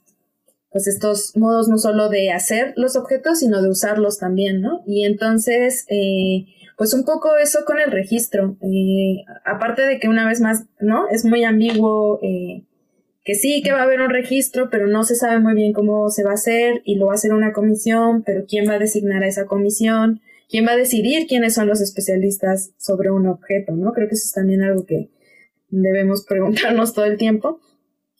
pues 0.75 0.87
estos 0.87 1.37
modos 1.37 1.69
no 1.69 1.77
solo 1.77 2.09
de 2.09 2.33
hacer 2.33 2.73
los 2.75 2.97
objetos, 2.97 3.39
sino 3.39 3.61
de 3.61 3.69
usarlos 3.69 4.19
también, 4.19 4.59
¿no? 4.59 4.83
Y 4.85 5.05
entonces, 5.05 5.85
eh, 5.87 6.47
pues 6.77 6.93
un 6.93 7.05
poco 7.05 7.37
eso 7.37 7.59
con 7.65 7.79
el 7.79 7.91
registro. 7.91 8.57
Eh, 8.59 9.23
aparte 9.45 9.83
de 9.83 9.99
que 10.01 10.09
una 10.09 10.27
vez 10.27 10.41
más, 10.41 10.65
¿no? 10.81 11.07
Es 11.07 11.23
muy 11.23 11.45
ambiguo, 11.45 12.19
que 12.19 13.35
sí, 13.35 13.61
que 13.63 13.71
va 13.71 13.79
a 13.79 13.83
haber 13.83 14.01
un 14.01 14.09
registro, 14.09 14.69
pero 14.69 14.87
no 14.87 15.05
se 15.05 15.15
sabe 15.15 15.39
muy 15.39 15.53
bien 15.53 15.71
cómo 15.71 16.09
se 16.09 16.25
va 16.25 16.31
a 16.31 16.33
hacer 16.33 16.81
y 16.83 16.95
lo 16.95 17.05
va 17.05 17.13
a 17.13 17.15
hacer 17.15 17.31
una 17.31 17.53
comisión, 17.53 18.23
pero 18.23 18.43
quién 18.45 18.67
va 18.67 18.73
a 18.73 18.79
designar 18.79 19.23
a 19.23 19.27
esa 19.27 19.45
comisión 19.45 20.19
quién 20.49 20.65
va 20.65 20.71
a 20.71 20.77
decidir 20.77 21.27
quiénes 21.27 21.53
son 21.53 21.67
los 21.67 21.81
especialistas 21.81 22.73
sobre 22.77 23.11
un 23.11 23.27
objeto, 23.27 23.73
¿no? 23.73 23.93
Creo 23.93 24.07
que 24.07 24.15
eso 24.15 24.25
es 24.25 24.33
también 24.33 24.61
algo 24.61 24.85
que 24.85 25.09
debemos 25.69 26.25
preguntarnos 26.25 26.93
todo 26.93 27.05
el 27.05 27.17
tiempo. 27.17 27.59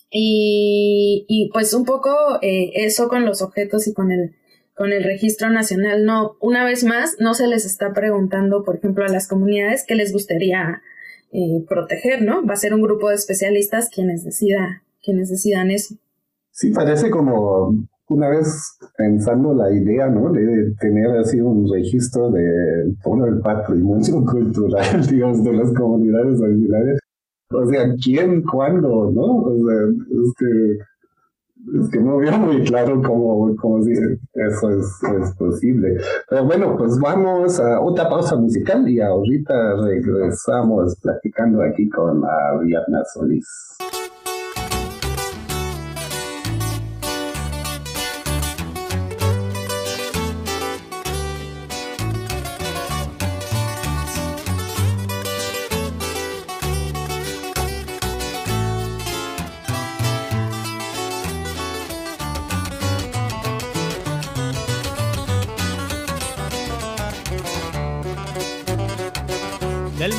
Y, 0.10 1.26
y 1.28 1.50
pues 1.52 1.74
un 1.74 1.86
poco 1.86 2.12
eh, 2.42 2.72
eso 2.76 3.08
con 3.10 3.26
los 3.26 3.42
objetos 3.42 3.88
y 3.88 3.94
con 3.94 4.12
el, 4.12 4.36
con 4.76 4.92
el 4.92 5.04
registro 5.04 5.50
nacional. 5.50 6.06
No, 6.06 6.38
una 6.40 6.66
vez 6.66 6.84
más, 6.84 7.16
no 7.20 7.34
se 7.34 7.48
les 7.48 7.66
está 7.66 7.94
preguntando, 7.94 8.64
por 8.64 8.78
ejemplo, 8.78 9.06
a 9.06 9.10
las 9.10 9.28
comunidades 9.28 9.86
qué 9.88 9.96
les 9.96 10.14
gustaría 10.14 10.82
eh, 11.32 11.66
proteger, 11.68 12.22
¿no? 12.22 12.46
Va 12.46 12.54
a 12.54 12.58
ser 12.58 12.74
un 12.74 12.82
grupo 12.82 13.10
de 13.10 13.16
especialistas 13.16 13.90
quienes 13.90 14.24
decida, 14.24 14.84
quienes 15.04 15.30
decidan 15.30 15.72
eso. 15.72 15.96
Sí, 16.52 16.72
parece 16.72 17.10
como 17.10 17.76
una 18.08 18.30
vez 18.30 18.78
pensando 18.98 19.54
la 19.54 19.72
idea, 19.72 20.08
¿no? 20.08 20.32
De 20.32 20.74
tener 20.80 21.10
así 21.18 21.42
un 21.42 21.70
registro 21.72 22.30
de 22.32 22.96
todo 23.04 23.26
el 23.26 23.40
patrimonio 23.40 24.24
cultural, 24.32 25.06
digamos, 25.10 25.44
de 25.44 25.54
las 25.54 25.74
comunidades 25.74 26.40
originarias. 26.40 27.00
O 27.52 27.66
sea, 27.68 27.94
¿quién, 28.04 28.44
cuándo, 28.44 29.12
no? 29.12 29.38
O 29.42 29.56
sea, 29.68 30.24
es 30.24 30.34
que, 30.38 31.80
es 31.80 31.90
que 31.90 32.00
no 32.00 32.18
veo 32.18 32.32
muy 32.38 32.64
claro 32.64 33.02
cómo, 33.02 33.56
cómo 33.58 33.84
si 33.84 33.92
eso 33.92 34.70
es, 34.72 35.36
posible. 35.38 35.98
Pero 36.30 36.46
bueno, 36.46 36.76
pues 36.78 37.00
vamos 37.00 37.60
a 37.60 37.80
otra 37.82 38.10
pausa 38.10 38.36
musical 38.36 38.88
y 38.90 39.00
ahorita 39.00 39.76
regresamos 39.84 40.96
platicando 41.02 41.62
aquí 41.62 41.90
con 41.90 42.24
Ariadna 42.26 43.04
Solís. 43.14 43.48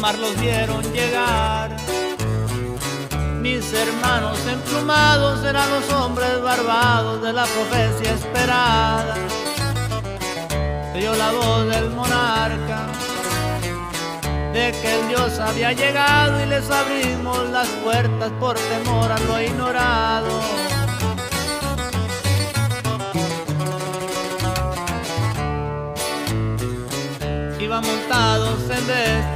Mar 0.01 0.19
los 0.19 0.39
vieron 0.41 0.83
llegar. 0.93 1.77
Mis 3.41 3.73
hermanos 3.73 4.39
emplumados 4.47 5.45
eran 5.45 5.71
los 5.71 5.89
hombres 5.91 6.43
barbados 6.43 7.23
de 7.23 7.33
la 7.33 7.45
profecía 7.45 8.13
esperada. 8.15 9.15
Se 10.93 10.99
oyó 10.99 11.15
la 11.17 11.33
voz 11.33 11.67
del 11.69 11.91
monarca 11.91 12.87
de 14.57 14.73
que 14.73 14.95
el 14.95 15.09
Dios 15.09 15.39
había 15.39 15.73
llegado 15.73 16.43
y 16.43 16.47
les 16.47 16.71
abrimos 16.71 17.51
las 17.51 17.69
puertas 17.85 18.33
por 18.41 18.57
temor 18.57 19.13
a 19.13 19.19
lo 19.19 19.41
ignorado. 19.41 20.41
Iban 27.61 27.85
montados 27.85 28.61
en 28.71 28.87
bestias, 28.87 29.36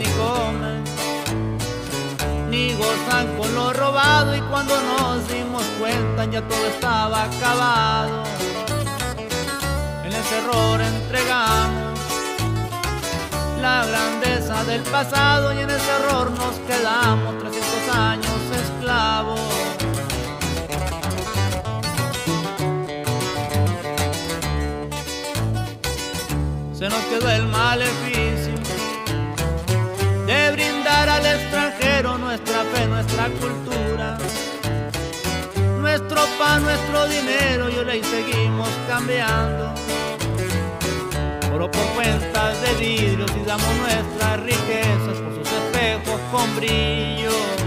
y 4.35 4.41
cuando 4.49 4.73
nos 4.81 5.27
dimos 5.27 5.63
cuenta 5.79 6.25
ya 6.25 6.41
todo 6.41 6.67
estaba 6.67 7.23
acabado. 7.23 8.23
En 10.03 10.11
ese 10.11 10.37
error 10.39 10.81
entregamos 10.81 11.99
la 13.61 13.85
grandeza 13.85 14.63
del 14.63 14.81
pasado 14.83 15.53
y 15.53 15.59
en 15.59 15.69
ese 15.69 15.91
error 15.99 16.31
nos 16.31 16.55
quedamos 16.69 17.37
300 17.39 17.95
años 17.95 18.41
esclavos. 18.63 19.39
Se 26.73 26.89
nos 26.89 27.03
quedó 27.05 27.29
el 27.29 27.45
maleficio 27.47 28.55
de 30.25 30.51
brindar 30.51 31.07
al 31.09 31.25
extranjero 32.01 32.17
nuestra 32.17 32.63
fe, 32.63 32.87
nuestra 32.87 33.29
cultura, 33.29 34.17
nuestro 35.79 36.25
pan, 36.39 36.63
nuestro 36.63 37.07
dinero 37.07 37.69
y 37.69 37.77
hoy 37.77 38.03
seguimos 38.03 38.69
cambiando 38.87 39.73
por 41.51 41.69
cuentas 41.95 42.61
de 42.61 42.73
vidrios 42.79 43.31
y 43.39 43.45
damos 43.45 43.75
nuestras 43.75 44.39
riquezas 44.41 45.17
por 45.19 45.35
sus 45.35 45.51
espejos 45.51 46.19
con 46.31 46.55
brillo. 46.55 47.60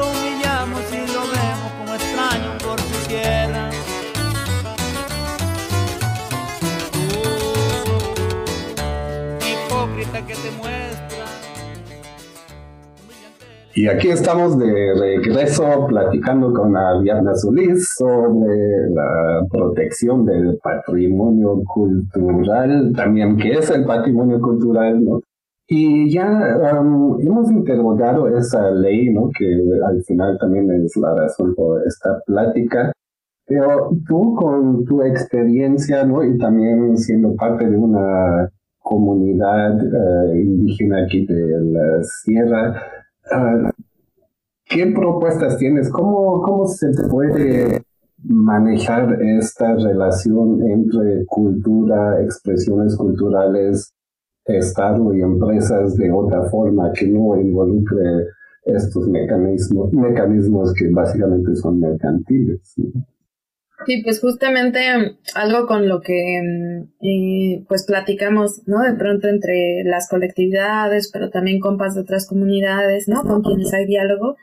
Y 0.00 0.37
aquí 13.86 14.08
estamos 14.08 14.58
de 14.58 14.94
regreso 14.98 15.86
platicando 15.86 16.52
con 16.52 16.76
Ariadna 16.76 17.34
Solís 17.34 17.88
sobre 17.96 18.90
la 18.90 19.46
protección 19.50 20.24
del 20.24 20.58
patrimonio 20.62 21.62
cultural, 21.64 22.92
también 22.96 23.36
qué 23.36 23.52
es 23.52 23.70
el 23.70 23.84
patrimonio 23.84 24.40
cultural, 24.40 25.04
¿no? 25.04 25.20
Y 25.70 26.10
ya 26.10 26.80
um, 26.80 27.20
hemos 27.20 27.50
interrogado 27.50 28.26
esa 28.36 28.70
ley, 28.70 29.10
¿no? 29.10 29.28
Que 29.38 29.44
al 29.86 30.02
final 30.04 30.38
también 30.40 30.70
es 30.70 30.96
la 30.96 31.14
razón 31.14 31.54
por 31.54 31.86
esta 31.86 32.20
plática. 32.24 32.90
Pero 33.46 33.90
tú 34.06 34.34
con 34.34 34.84
tu 34.86 35.02
experiencia, 35.02 36.04
¿no? 36.04 36.24
Y 36.24 36.38
también 36.38 36.96
siendo 36.96 37.34
parte 37.36 37.68
de 37.68 37.76
una 37.76 38.50
comunidad 38.78 39.78
eh, 39.78 40.40
indígena 40.40 41.02
aquí 41.04 41.26
de 41.26 41.60
la 41.60 42.02
sierra, 42.02 42.82
Ah, 43.30 43.70
¿Qué 44.64 44.86
propuestas 44.86 45.56
tienes? 45.56 45.90
¿Cómo, 45.90 46.42
¿Cómo 46.42 46.66
se 46.66 46.88
puede 47.10 47.82
manejar 48.22 49.22
esta 49.22 49.74
relación 49.74 50.62
entre 50.62 51.24
cultura, 51.26 52.22
expresiones 52.22 52.96
culturales, 52.96 53.94
Estado 54.44 55.14
y 55.14 55.20
empresas 55.20 55.94
de 55.96 56.10
otra 56.10 56.44
forma 56.44 56.90
que 56.92 57.06
no 57.06 57.38
involucre 57.38 58.28
estos 58.64 59.06
mecanismos, 59.08 59.92
mecanismos 59.92 60.72
que 60.74 60.90
básicamente 60.90 61.54
son 61.56 61.80
mercantiles? 61.80 62.74
Sí, 63.86 64.02
pues 64.02 64.20
justamente 64.20 64.80
algo 65.34 65.66
con 65.66 65.88
lo 65.88 66.00
que 66.00 66.40
mm, 66.42 67.66
pues 67.66 67.84
platicamos, 67.84 68.62
¿no? 68.66 68.82
De 68.82 68.94
pronto 68.94 69.28
entre 69.28 69.84
las 69.84 70.08
colectividades, 70.08 71.10
pero 71.12 71.30
también 71.30 71.60
compas 71.60 71.94
de 71.94 72.00
otras 72.00 72.26
comunidades, 72.26 73.08
¿no? 73.08 73.22
Con 73.22 73.42
quienes 73.42 73.72
hay 73.72 73.86
diálogo, 73.86 74.36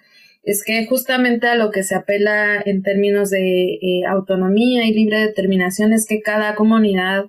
es 0.44 0.64
que 0.64 0.86
justamente 0.86 1.48
a 1.48 1.56
lo 1.56 1.72
que 1.72 1.84
se 1.84 1.96
apela 1.96 2.62
en 2.64 2.82
términos 2.82 3.30
de 3.30 3.74
eh, 3.74 4.06
autonomía 4.08 4.86
y 4.86 4.94
libre 4.94 5.20
determinación 5.20 5.92
es 5.92 6.08
que 6.08 6.22
cada 6.22 6.56
comunidad 6.56 7.26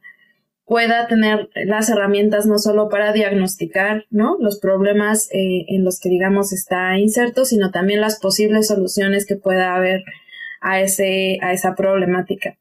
pueda 0.67 1.07
tener 1.07 1.49
las 1.65 1.89
herramientas 1.89 2.47
no 2.47 2.59
solo 2.59 2.89
para 2.89 3.13
diagnosticar, 3.13 4.05
¿no? 4.11 4.37
Los 4.41 4.59
problemas 4.59 5.29
eh, 5.33 5.65
en 5.69 5.85
los 5.85 6.01
que, 6.01 6.09
digamos, 6.09 6.53
está 6.53 6.99
inserto, 6.99 7.45
sino 7.45 7.71
también 7.71 8.01
las 8.01 8.19
posibles 8.21 8.67
soluciones 8.67 9.27
que 9.27 9.37
pueda 9.37 9.75
haber 9.75 10.03
a, 10.61 10.81
ese, 10.81 11.39
a 11.43 11.53
esa 11.53 11.75
problemática. 11.75 12.57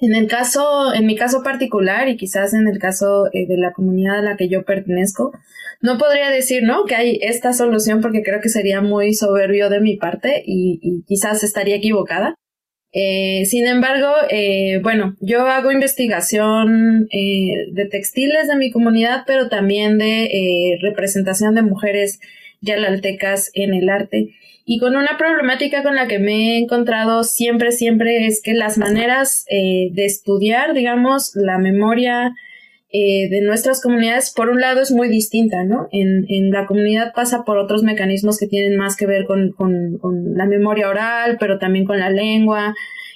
En 0.00 0.14
el 0.14 0.28
caso, 0.28 0.94
en 0.94 1.04
mi 1.06 1.14
caso 1.14 1.42
particular 1.42 2.08
y 2.08 2.16
quizás 2.16 2.54
en 2.54 2.66
el 2.66 2.78
caso 2.78 3.26
eh, 3.32 3.46
de 3.46 3.58
la 3.58 3.72
comunidad 3.72 4.20
a 4.20 4.22
la 4.22 4.36
que 4.36 4.48
yo 4.48 4.64
pertenezco, 4.64 5.32
no 5.82 5.98
podría 5.98 6.30
decir, 6.30 6.62
¿no? 6.62 6.84
Que 6.84 6.94
hay 6.94 7.18
esta 7.22 7.52
solución 7.52 8.00
porque 8.00 8.22
creo 8.22 8.40
que 8.40 8.48
sería 8.48 8.80
muy 8.80 9.14
soberbio 9.14 9.68
de 9.68 9.80
mi 9.80 9.96
parte 9.96 10.42
y, 10.44 11.02
quizás 11.06 11.44
estaría 11.44 11.76
equivocada. 11.76 12.34
Eh, 12.92 13.44
sin 13.46 13.66
embargo, 13.66 14.08
eh, 14.30 14.80
bueno, 14.82 15.16
yo 15.20 15.46
hago 15.46 15.70
investigación 15.70 17.06
de 17.10 17.88
textiles 17.90 18.48
de 18.48 18.56
mi 18.56 18.70
comunidad, 18.70 19.24
pero 19.26 19.48
también 19.48 19.98
de 19.98 20.78
representación 20.82 21.54
de 21.54 21.62
mujeres 21.62 22.20
yalaltecas 22.60 23.50
en 23.54 23.74
el 23.74 23.88
arte. 23.88 24.34
Y 24.64 24.78
con 24.78 24.96
una 24.96 25.16
problemática 25.18 25.82
con 25.82 25.96
la 25.96 26.06
que 26.06 26.18
me 26.18 26.54
he 26.54 26.58
encontrado 26.58 27.24
siempre, 27.24 27.72
siempre 27.72 28.26
es 28.26 28.40
que 28.42 28.54
las 28.54 28.78
maneras 28.78 29.44
eh, 29.50 29.88
de 29.92 30.04
estudiar, 30.04 30.74
digamos, 30.74 31.32
la 31.34 31.58
memoria 31.58 32.34
eh, 32.92 33.28
de 33.30 33.40
nuestras 33.40 33.80
comunidades, 33.80 34.32
por 34.34 34.48
un 34.48 34.60
lado, 34.60 34.80
es 34.80 34.90
muy 34.90 35.08
distinta, 35.08 35.64
¿no? 35.64 35.88
En, 35.92 36.24
en 36.28 36.50
la 36.50 36.66
comunidad 36.66 37.12
pasa 37.14 37.44
por 37.44 37.58
otros 37.58 37.82
mecanismos 37.82 38.38
que 38.38 38.48
tienen 38.48 38.76
más 38.76 38.96
que 38.96 39.06
ver 39.06 39.26
con, 39.26 39.52
con, 39.52 39.98
con 39.98 40.34
la 40.34 40.46
memoria 40.46 40.88
oral, 40.88 41.36
pero 41.38 41.58
también 41.58 41.84
con 41.84 42.00
la 42.00 42.10
lengua, 42.10 42.74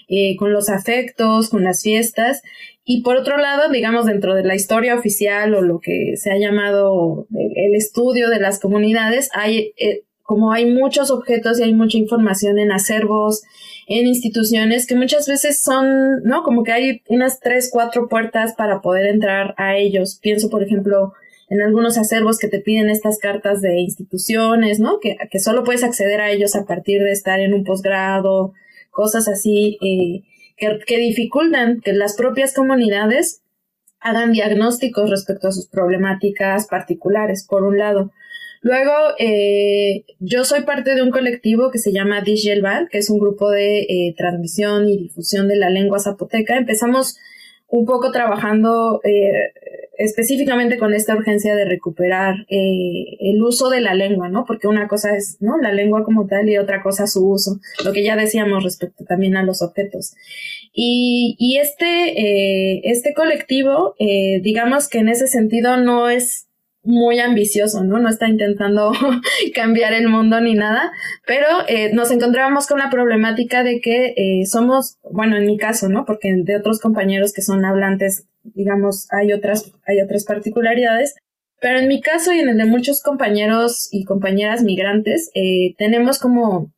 eh, 0.09 0.37
con 0.37 0.53
los 0.53 0.69
afectos, 0.69 1.49
con 1.49 1.65
las 1.65 1.83
fiestas, 1.83 2.43
Y 2.85 3.03
por 3.03 3.17
otro 3.17 3.39
lado, 3.39 3.71
digamos, 3.73 4.05
dentro 4.05 4.35
de 4.35 4.45
la 4.45 4.55
historia 4.55 4.95
oficial 4.95 5.55
o 5.55 5.63
lo 5.63 5.81
que 5.81 6.17
se 6.17 6.31
ha 6.31 6.39
llamado 6.39 7.27
el, 7.33 7.75
estudio 7.75 8.29
de 8.29 8.39
las 8.39 8.61
comunidades, 8.61 9.31
hay, 9.33 9.73
como 10.25 10.53
hay 10.53 10.67
muchos 10.67 11.13
objetos 11.13 11.61
y 11.61 11.63
hay 11.63 11.73
mucha 11.73 11.97
información 11.97 12.59
en 12.59 12.73
acervos, 12.73 13.43
en 13.87 14.07
instituciones 14.07 14.87
que 14.87 14.97
muchas 14.97 15.29
veces 15.29 15.63
son, 15.63 16.23
¿no? 16.25 16.43
Como 16.43 16.65
que 16.65 16.73
hay 16.73 17.03
unas 17.09 17.39
tres, 17.39 17.71
cuatro 17.73 18.09
puertas 18.09 18.55
para 18.55 18.81
poder 18.81 19.07
entrar 19.07 19.55
a 19.57 19.77
ellos. 19.77 20.19
Pienso, 20.21 20.51
por 20.51 20.63
ejemplo, 20.63 21.13
en 21.49 21.61
algunos 21.61 21.99
acervos 21.99 22.39
que 22.39 22.49
te 22.49 22.61
piden 22.61 22.89
estas 22.89 23.19
cartas 23.19 23.61
de 23.61 23.79
instituciones, 23.79 24.81
¿no? 24.81 24.99
Que, 24.99 25.17
que 25.31 25.39
solo 25.39 25.63
puedes 25.63 25.85
acceder 25.85 26.21
a 26.21 26.33
ellos 26.33 26.57
a 26.57 26.65
partir 26.65 27.03
de 27.03 27.13
estar 27.13 27.39
en 27.41 27.55
un 27.55 27.63
posgrado, 27.63 28.55
cosas 28.91 29.29
así. 29.29 29.79
Eh, 29.81 30.25
que, 30.57 30.99
dificultan 30.99 31.81
que 31.81 31.93
las 31.93 32.17
propias 32.17 32.55
comunidades 32.55 33.43
hagan 34.01 34.33
diagnósticos 34.33 35.11
respecto 35.11 35.49
a 35.49 35.53
sus 35.53 35.67
problemáticas 35.67 36.67
particulares, 36.67 37.47
por 37.47 37.65
un 37.65 37.79
lado. 37.79 38.13
Luego, 38.65 38.93
eh, 39.19 40.07
yo 40.21 40.43
soy 40.45 40.63
parte 40.63 40.95
de 40.95 41.03
un 41.03 41.11
colectivo 41.11 41.71
que 41.71 41.79
se 41.79 41.93
llama 41.93 42.23
Digelban, 42.23 42.89
que 42.91 42.97
es 42.97 43.11
un 43.11 43.19
grupo 43.19 43.51
de 43.51 43.81
eh, 43.81 44.15
transmisión 44.17 44.89
y 44.89 44.97
difusión 44.97 45.49
de 45.49 45.57
la 45.57 45.69
lengua 45.69 45.99
zapoteca. 45.99 46.57
Empezamos 46.57 47.19
un 47.69 47.85
poco 47.85 48.11
trabajando 48.11 49.03
eh, 49.05 49.53
específicamente 49.99 50.79
con 50.79 50.95
esta 50.95 51.15
urgencia 51.15 51.55
de 51.55 51.67
recuperar 51.67 52.47
eh, 52.49 53.17
el 53.21 53.43
uso 53.43 53.69
de 53.69 53.83
la 53.83 53.95
lengua, 53.95 54.31
¿no? 54.31 54.47
Porque 54.47 54.67
una 54.67 54.89
cosa 54.89 55.15
es, 55.15 55.37
¿no? 55.41 55.59
La 55.59 55.73
lengua 55.73 56.03
como 56.03 56.27
tal 56.27 56.49
y 56.49 56.57
otra 56.57 56.83
cosa 56.83 57.07
su 57.07 57.29
uso, 57.29 57.61
lo 57.85 57.93
que 57.93 58.03
ya 58.03 58.17
decíamos 58.17 58.65
respecto 58.65 59.05
también 59.05 59.37
a 59.37 59.43
los 59.43 59.61
objetos. 59.61 60.15
Y, 60.73 61.37
y 61.39 61.59
este, 61.59 61.85
eh, 62.19 62.81
este 62.85 63.13
colectivo, 63.13 63.95
eh, 63.99 64.41
digamos 64.43 64.89
que 64.89 65.01
en 65.01 65.09
ese 65.09 65.27
sentido 65.27 65.77
no 65.77 66.09
es 66.09 66.49
muy 66.85 67.19
ambicioso, 67.19 67.83
¿no? 67.83 67.99
No 67.99 68.09
está 68.09 68.29
intentando 68.29 68.93
cambiar 69.55 69.95
el 69.95 70.09
mundo 70.09 70.41
ni 70.41 70.55
nada, 70.55 70.93
pero 71.27 71.47
eh, 71.67 71.93
nos 71.95 72.11
encontrábamos 72.11 72.67
con 72.67 72.79
la 72.79 72.91
problemática 72.91 73.63
de 73.65 73.81
que 73.81 74.15
eh, 74.17 74.47
somos, 74.47 74.99
bueno, 75.11 75.37
en 75.37 75.47
mi 75.47 75.57
caso, 75.57 75.89
¿no? 75.89 76.05
Porque 76.05 76.35
de 76.37 76.57
otros 76.57 76.81
compañeros 76.81 77.33
que 77.33 77.43
son 77.43 77.65
hablantes, 77.65 78.27
digamos, 78.43 79.09
hay 79.11 79.33
otras, 79.33 79.73
hay 79.87 80.01
otras 80.03 80.25
particularidades, 80.25 81.15
pero 81.61 81.79
en 81.79 81.89
mi 81.89 82.03
caso 82.03 82.33
y 82.33 82.41
en 82.41 82.51
el 82.51 82.59
de 82.59 82.67
muchos 82.67 83.03
compañeros 83.03 83.89
y 83.91 84.05
compañeras 84.05 84.63
migrantes, 84.63 85.31
eh, 85.35 85.75
tenemos 85.79 86.19
como 86.19 86.71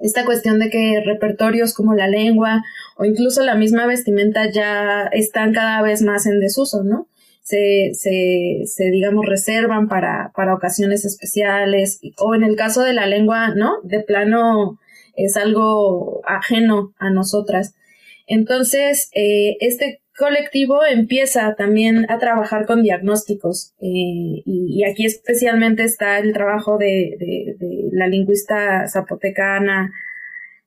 esta 0.00 0.24
cuestión 0.26 0.58
de 0.58 0.68
que 0.68 1.02
repertorios 1.04 1.72
como 1.72 1.94
la 1.94 2.06
lengua 2.06 2.62
o 2.96 3.04
incluso 3.06 3.42
la 3.42 3.54
misma 3.54 3.86
vestimenta 3.86 4.50
ya 4.50 5.08
están 5.12 5.52
cada 5.54 5.80
vez 5.82 6.02
más 6.02 6.26
en 6.26 6.40
desuso, 6.40 6.84
¿no? 6.84 7.08
Se, 7.48 7.94
se, 7.94 8.62
se 8.66 8.90
digamos, 8.90 9.24
reservan 9.24 9.88
para, 9.88 10.32
para 10.36 10.54
ocasiones 10.54 11.06
especiales, 11.06 11.98
o 12.18 12.34
en 12.34 12.44
el 12.44 12.56
caso 12.56 12.82
de 12.82 12.92
la 12.92 13.06
lengua, 13.06 13.54
¿no? 13.54 13.80
De 13.84 14.00
plano 14.00 14.78
es 15.16 15.36
algo 15.38 16.20
ajeno 16.26 16.92
a 16.98 17.08
nosotras. 17.08 17.74
Entonces, 18.26 19.10
eh, 19.14 19.56
este 19.60 20.02
colectivo 20.18 20.84
empieza 20.84 21.54
también 21.54 22.04
a 22.10 22.18
trabajar 22.18 22.66
con 22.66 22.82
diagnósticos 22.82 23.72
eh, 23.80 24.42
y, 24.44 24.84
aquí 24.84 25.06
especialmente 25.06 25.84
está 25.84 26.18
el 26.18 26.34
trabajo 26.34 26.76
de, 26.76 27.16
de, 27.18 27.88
la 27.92 28.08
lingüista 28.08 28.86
zapotecana 28.88 29.90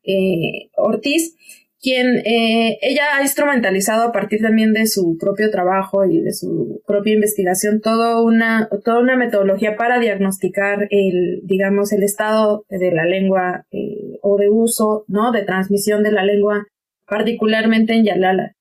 eh, 0.04 0.72
Ortiz, 0.76 1.36
quien 1.82 2.22
eh, 2.26 2.78
ella 2.82 3.18
ha 3.18 3.22
instrumentalizado 3.24 4.04
a 4.04 4.12
partir 4.12 4.42
también 4.42 4.72
de 4.72 4.86
su 4.86 5.18
propio 5.20 5.50
trabajo 5.50 6.06
y 6.06 6.22
de 6.22 6.32
su 6.32 6.82
propia 6.86 7.14
investigación 7.14 7.82
toda 7.82 8.22
una, 8.22 8.70
toda 8.86 9.00
una 9.00 9.16
metodología 9.16 9.76
para 9.76 10.00
diagnosticar 10.00 10.88
el, 10.92 11.42
digamos, 11.44 11.92
el 11.92 12.04
estado 12.04 12.66
de 12.70 12.92
la 12.92 13.06
lengua 13.06 13.66
eh, 13.72 14.20
o 14.22 14.38
de 14.38 14.50
uso, 14.50 15.06
¿no? 15.08 15.32
De 15.32 15.44
transmisión 15.44 16.04
de 16.04 16.12
la 16.12 16.24
lengua, 16.24 16.68
particularmente 17.08 17.94
en 17.94 18.06
Yalala. 18.06 18.56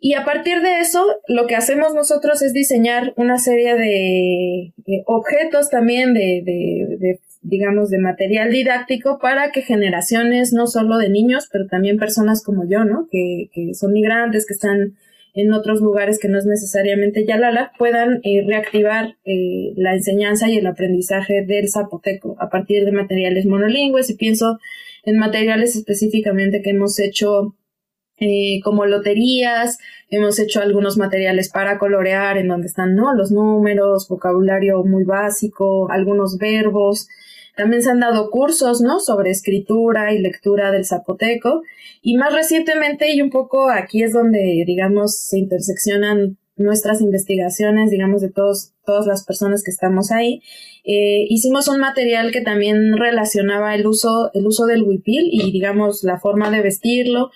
Y 0.00 0.14
a 0.14 0.24
partir 0.24 0.60
de 0.60 0.80
eso, 0.80 1.06
lo 1.28 1.46
que 1.46 1.54
hacemos 1.54 1.94
nosotros 1.94 2.42
es 2.42 2.52
diseñar 2.52 3.14
una 3.16 3.38
serie 3.38 3.74
de, 3.76 4.74
objetos 5.06 5.70
también 5.70 6.12
de, 6.14 6.42
de 6.44 7.20
digamos, 7.44 7.90
de 7.90 7.98
material 7.98 8.50
didáctico 8.50 9.18
para 9.20 9.52
que 9.52 9.62
generaciones, 9.62 10.52
no 10.52 10.66
solo 10.66 10.98
de 10.98 11.10
niños, 11.10 11.48
pero 11.52 11.66
también 11.66 11.98
personas 11.98 12.42
como 12.42 12.68
yo, 12.68 12.84
¿no? 12.84 13.06
Que, 13.10 13.50
que 13.52 13.74
son 13.74 13.92
migrantes, 13.92 14.46
que 14.46 14.54
están 14.54 14.94
en 15.34 15.52
otros 15.52 15.80
lugares 15.80 16.18
que 16.18 16.28
no 16.28 16.38
es 16.38 16.46
necesariamente 16.46 17.26
Yalala, 17.26 17.72
puedan 17.76 18.20
eh, 18.22 18.44
reactivar 18.46 19.16
eh, 19.24 19.72
la 19.76 19.94
enseñanza 19.94 20.48
y 20.48 20.56
el 20.56 20.66
aprendizaje 20.66 21.44
del 21.44 21.68
zapoteco 21.68 22.36
a 22.38 22.48
partir 22.48 22.84
de 22.84 22.92
materiales 22.92 23.44
monolingües 23.44 24.10
y 24.10 24.14
pienso 24.14 24.58
en 25.04 25.18
materiales 25.18 25.76
específicamente 25.76 26.62
que 26.62 26.70
hemos 26.70 27.00
hecho 27.00 27.56
eh, 28.20 28.60
como 28.62 28.86
loterías, 28.86 29.78
hemos 30.08 30.38
hecho 30.38 30.60
algunos 30.60 30.96
materiales 30.96 31.50
para 31.50 31.78
colorear 31.78 32.38
en 32.38 32.46
donde 32.46 32.68
están 32.68 32.94
¿no? 32.94 33.12
los 33.12 33.32
números, 33.32 34.06
vocabulario 34.08 34.84
muy 34.84 35.02
básico, 35.02 35.90
algunos 35.90 36.38
verbos, 36.38 37.08
también 37.56 37.82
se 37.82 37.90
han 37.90 38.00
dado 38.00 38.30
cursos, 38.30 38.80
¿no? 38.80 39.00
Sobre 39.00 39.30
escritura 39.30 40.12
y 40.12 40.18
lectura 40.18 40.72
del 40.72 40.84
zapoteco. 40.84 41.62
Y 42.02 42.16
más 42.16 42.34
recientemente, 42.34 43.14
y 43.14 43.22
un 43.22 43.30
poco 43.30 43.70
aquí 43.70 44.02
es 44.02 44.12
donde, 44.12 44.64
digamos, 44.66 45.16
se 45.18 45.38
interseccionan 45.38 46.36
nuestras 46.56 47.00
investigaciones, 47.00 47.90
digamos, 47.90 48.20
de 48.20 48.30
todos, 48.30 48.72
todas 48.84 49.06
las 49.06 49.24
personas 49.24 49.62
que 49.64 49.70
estamos 49.70 50.12
ahí, 50.12 50.40
eh, 50.84 51.26
hicimos 51.28 51.66
un 51.68 51.80
material 51.80 52.30
que 52.30 52.42
también 52.42 52.96
relacionaba 52.96 53.74
el 53.74 53.86
uso, 53.86 54.30
el 54.34 54.46
uso 54.46 54.66
del 54.66 54.82
huipil 54.82 55.28
y, 55.32 55.50
digamos, 55.50 56.04
la 56.04 56.20
forma 56.20 56.50
de 56.50 56.62
vestirlo 56.62 57.30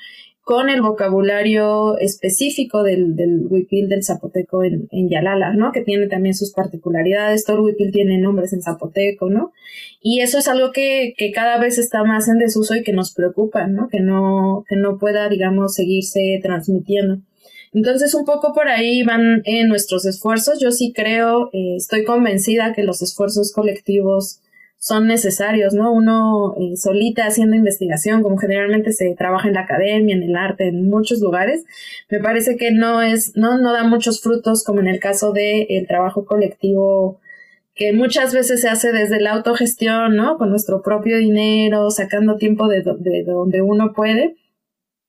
con 0.49 0.71
el 0.71 0.81
vocabulario 0.81 1.99
específico 1.99 2.83
del, 2.83 3.17
del 3.17 3.47
huipil 3.51 3.87
del 3.91 4.03
zapoteco 4.03 4.65
en, 4.65 4.89
en, 4.93 5.11
Yalala, 5.11 5.53
¿no? 5.53 5.73
Que 5.73 5.83
tiene 5.83 6.07
también 6.07 6.35
sus 6.35 6.55
particularidades. 6.55 7.45
Todo 7.45 7.59
el 7.59 7.63
huipil 7.65 7.93
tiene 7.93 8.17
nombres 8.17 8.55
en 8.55 8.63
zapoteco, 8.63 9.29
¿no? 9.29 9.53
Y 10.01 10.23
eso 10.23 10.39
es 10.39 10.49
algo 10.49 10.73
que, 10.73 11.13
que 11.19 11.33
cada 11.33 11.59
vez 11.59 11.77
está 11.77 12.03
más 12.03 12.29
en 12.29 12.39
desuso 12.39 12.75
y 12.75 12.83
que 12.83 12.95
nos 12.95 13.13
preocupa, 13.13 13.67
¿no? 13.67 13.91
Que 13.91 14.01
no, 14.01 14.65
que 14.67 14.77
no 14.77 14.97
pueda, 14.97 15.29
digamos, 15.29 15.75
seguirse 15.75 16.41
transmitiendo. 16.43 17.19
Entonces, 17.75 18.15
un 18.15 18.25
poco 18.25 18.55
por 18.55 18.69
ahí 18.69 19.03
van 19.03 19.43
eh, 19.45 19.67
nuestros 19.67 20.07
esfuerzos. 20.07 20.59
Yo 20.61 20.71
sí 20.71 20.95
creo, 20.97 21.51
eh, 21.53 21.75
estoy 21.77 22.05
convencida 22.05 22.73
que 22.73 22.85
los 22.85 23.03
esfuerzos 23.03 23.53
colectivos 23.53 24.41
son 24.79 25.07
necesarios, 25.09 25.75
¿no? 25.75 25.93
Uno 25.93 26.55
eh, 26.57 26.77
solita 26.77 27.27
haciendo 27.27 27.57
investigación, 27.57 28.23
como 28.23 28.39
generalmente 28.39 28.93
se 28.93 29.15
trabaja 29.17 29.49
en 29.49 29.55
la 29.55 29.63
academia, 29.63 30.15
en 30.15 30.23
el 30.23 30.37
arte, 30.37 30.69
en 30.69 30.89
muchos 30.89 31.21
lugares, 31.21 31.65
me 32.09 32.21
parece 32.21 32.57
que 32.57 32.71
no 32.71 33.03
es, 33.03 33.37
no, 33.37 33.59
no 33.59 33.73
da 33.73 33.85
muchos 33.85 34.21
frutos 34.23 34.65
como 34.65 34.81
en 34.81 34.89
el 34.89 35.01
caso 35.01 35.33
del 35.33 35.67
el 35.69 35.87
trabajo 35.87 36.25
colectivo 36.25 37.21
que 37.75 37.93
muchas 37.93 38.35
veces 38.35 38.61
se 38.61 38.69
hace 38.69 38.93
desde 38.93 39.21
la 39.21 39.33
autogestión, 39.33 40.17
¿no? 40.17 40.37
Con 40.37 40.51
nuestro 40.51 40.83
propio 40.83 41.19
dinero, 41.19 41.91
sacando 41.91 42.37
tiempo 42.37 42.67
de, 42.69 42.83
de 42.83 43.23
donde 43.25 43.63
uno 43.63 43.93
puede. 43.95 44.37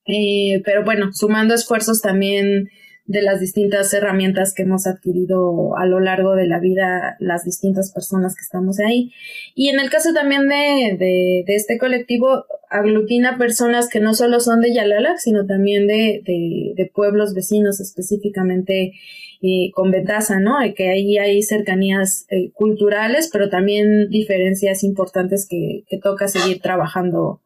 Eh, 0.06 0.62
pero 0.66 0.84
bueno, 0.84 1.12
sumando 1.14 1.54
esfuerzos 1.54 2.02
también 2.02 2.70
de 3.10 3.24
las 3.24 3.40
distintas 3.40 3.92
herramientas 3.92 4.54
que 4.54 4.62
hemos 4.62 4.86
adquirido 4.86 5.76
a 5.76 5.88
lo 5.88 6.00
largo 6.00 6.36
de 6.36 6.46
la 6.46 6.60
vida 6.60 7.16
las 7.20 7.44
distintas 7.44 7.92
personas 7.92 8.36
que 8.36 8.44
estamos 8.44 8.80
ahí. 8.80 9.12
Y 9.56 9.70
en 9.70 9.80
el 9.80 9.90
caso 9.90 10.14
también 10.14 10.48
de, 10.48 10.96
de, 10.96 11.44
de 11.48 11.56
este 11.56 11.80
colectivo, 11.80 12.46
aglutina 12.70 13.40
personas 13.40 13.90
que 13.90 14.00
no 14.00 14.14
solo 14.14 14.40
son 14.40 14.62
de 14.62 14.76
Yalala, 14.76 15.18
sino 15.18 15.48
también 15.48 15.88
de, 15.88 16.22
de 16.24 16.92
pueblos 16.94 17.34
vecinos, 17.34 17.80
específicamente 17.80 18.94
eh, 19.42 19.72
con 19.74 19.90
Betaza, 19.90 20.40
¿no? 20.40 20.58
Que 20.76 20.90
ahí 20.90 21.18
hay 21.18 21.42
cercanías 21.42 22.28
eh, 22.30 22.52
culturales, 22.54 23.28
pero 23.34 23.50
también 23.50 24.10
diferencias 24.10 24.84
importantes 24.84 25.48
que, 25.50 25.84
que 25.90 25.98
toca 25.98 26.28
seguir 26.28 26.62
trabajando 26.62 27.42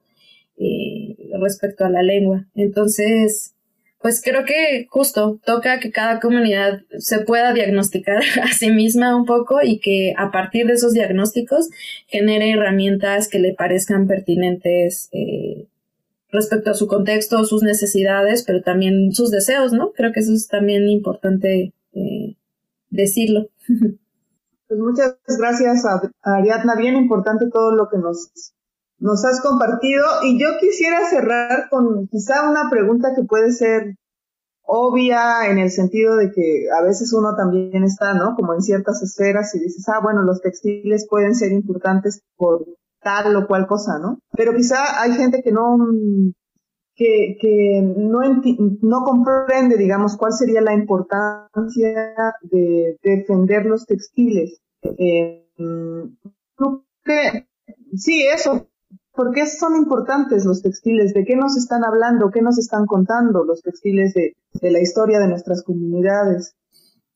eh, 0.58 1.16
respecto 1.40 1.86
a 1.86 1.90
la 1.90 2.04
lengua. 2.04 2.48
Entonces, 2.54 3.53
pues 4.04 4.22
creo 4.22 4.44
que 4.44 4.86
justo 4.90 5.40
toca 5.46 5.80
que 5.80 5.90
cada 5.90 6.20
comunidad 6.20 6.82
se 7.00 7.20
pueda 7.20 7.54
diagnosticar 7.54 8.22
a 8.44 8.48
sí 8.50 8.70
misma 8.70 9.16
un 9.16 9.26
poco 9.26 9.60
y 9.64 9.80
que 9.80 10.14
a 10.18 10.30
partir 10.30 10.68
de 10.68 10.74
esos 10.74 10.92
diagnósticos 10.92 11.70
genere 12.08 12.52
herramientas 12.52 13.30
que 13.30 13.40
le 13.40 13.56
parezcan 13.56 14.06
pertinentes 14.06 15.08
eh, 15.14 15.70
respecto 16.34 16.72
a 16.72 16.74
su 16.74 16.88
contexto, 16.88 17.46
sus 17.46 17.64
necesidades, 17.64 18.44
pero 18.44 18.62
también 18.62 19.14
sus 19.14 19.32
deseos, 19.32 19.72
¿no? 19.72 19.94
Creo 19.94 20.12
que 20.12 20.20
eso 20.20 20.34
es 20.34 20.50
también 20.50 20.90
importante 20.90 21.74
eh, 21.94 22.36
decirlo. 22.90 23.48
Pues 24.66 24.80
muchas 24.80 25.18
gracias 25.38 25.86
a 25.86 26.02
Ariadna, 26.24 26.76
bien 26.76 26.96
importante 26.96 27.46
todo 27.52 27.76
lo 27.76 27.90
que 27.90 27.98
nos, 27.98 28.32
nos 29.04 29.26
has 29.26 29.42
compartido 29.42 30.06
y 30.24 30.40
yo 30.40 30.48
quisiera 30.62 31.06
cerrar 31.10 31.68
con 31.70 32.08
quizá 32.08 32.50
una 32.50 32.70
pregunta 32.70 33.14
que 33.14 33.24
puede 33.24 33.52
ser 33.52 33.98
obvia 34.62 35.50
en 35.50 35.58
el 35.58 35.72
sentido 35.72 36.16
de 36.16 36.32
que 36.32 36.68
a 36.72 36.82
veces 36.82 37.12
uno 37.12 37.36
también 37.36 37.84
está, 37.84 38.14
¿no? 38.14 38.34
Como 38.38 38.54
en 38.54 38.62
ciertas 38.62 39.04
esferas 39.04 39.54
y 39.56 39.60
dices, 39.60 39.84
ah, 39.90 40.00
bueno, 40.02 40.24
los 40.24 40.42
textiles 40.42 41.06
pueden 41.10 41.36
ser 41.36 41.52
importantes 41.52 42.24
por 42.38 42.66
tal 43.02 43.36
o 43.36 43.46
cual 43.46 43.68
cosa, 43.68 44.00
¿no? 44.00 44.20
Pero 44.38 44.56
quizá 44.56 45.02
hay 45.02 45.12
gente 45.12 45.44
que 45.44 45.52
no, 45.52 45.78
que, 46.96 47.36
que 47.42 47.82
no, 47.82 48.22
no 48.82 49.04
comprende, 49.04 49.76
digamos, 49.76 50.16
cuál 50.16 50.32
sería 50.32 50.62
la 50.62 50.74
importancia 50.74 52.16
de 52.42 52.98
defender 53.04 53.66
los 53.66 53.86
textiles. 53.86 54.62
Eh, 54.82 55.46
que, 57.04 57.48
sí, 57.98 58.26
eso, 58.34 58.70
¿Por 59.14 59.32
qué 59.32 59.46
son 59.46 59.76
importantes 59.76 60.44
los 60.44 60.64
textiles? 60.64 61.14
¿De 61.14 61.24
qué 61.24 61.36
nos 61.36 61.56
están 61.56 61.84
hablando? 61.86 62.32
¿Qué 62.32 62.42
nos 62.42 62.58
están 62.58 62.88
contando 62.88 63.44
los 63.44 63.62
textiles 63.62 64.14
de, 64.14 64.36
la 64.72 64.82
historia 64.82 65.20
de 65.20 65.28
nuestras 65.28 65.62
comunidades? 65.62 66.56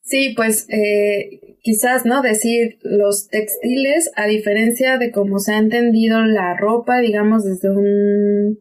Sí, 0.02 0.32
pues 0.36 0.66
eh, 0.70 1.56
quizás, 1.60 2.06
¿no? 2.06 2.22
Decir 2.22 2.78
los 2.82 3.28
textiles, 3.28 4.12
a 4.14 4.26
diferencia 4.26 4.96
de 4.96 5.10
cómo 5.10 5.40
se 5.40 5.52
ha 5.52 5.58
entendido 5.58 6.20
la 6.20 6.56
ropa, 6.56 7.00
digamos, 7.00 7.44
desde 7.44 7.70
un, 7.70 8.58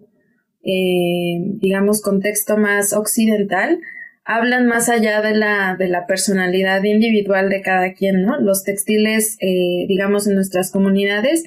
eh, 0.63 1.37
digamos, 1.61 2.01
contexto 2.01 2.57
más 2.57 2.91
occidental, 2.91 3.79
hablan 4.25 4.65
más 4.65 4.89
allá 4.89 5.21
de 5.21 5.35
la, 5.35 5.75
de 5.77 5.87
la 5.87 6.07
personalidad 6.07 6.83
individual 6.83 7.49
de 7.49 7.61
cada 7.61 7.93
quien, 7.93 8.23
¿no? 8.23 8.39
Los 8.41 8.63
textiles, 8.63 9.37
eh, 9.41 9.85
digamos, 9.87 10.27
en 10.27 10.33
nuestras 10.33 10.71
comunidades 10.71 11.43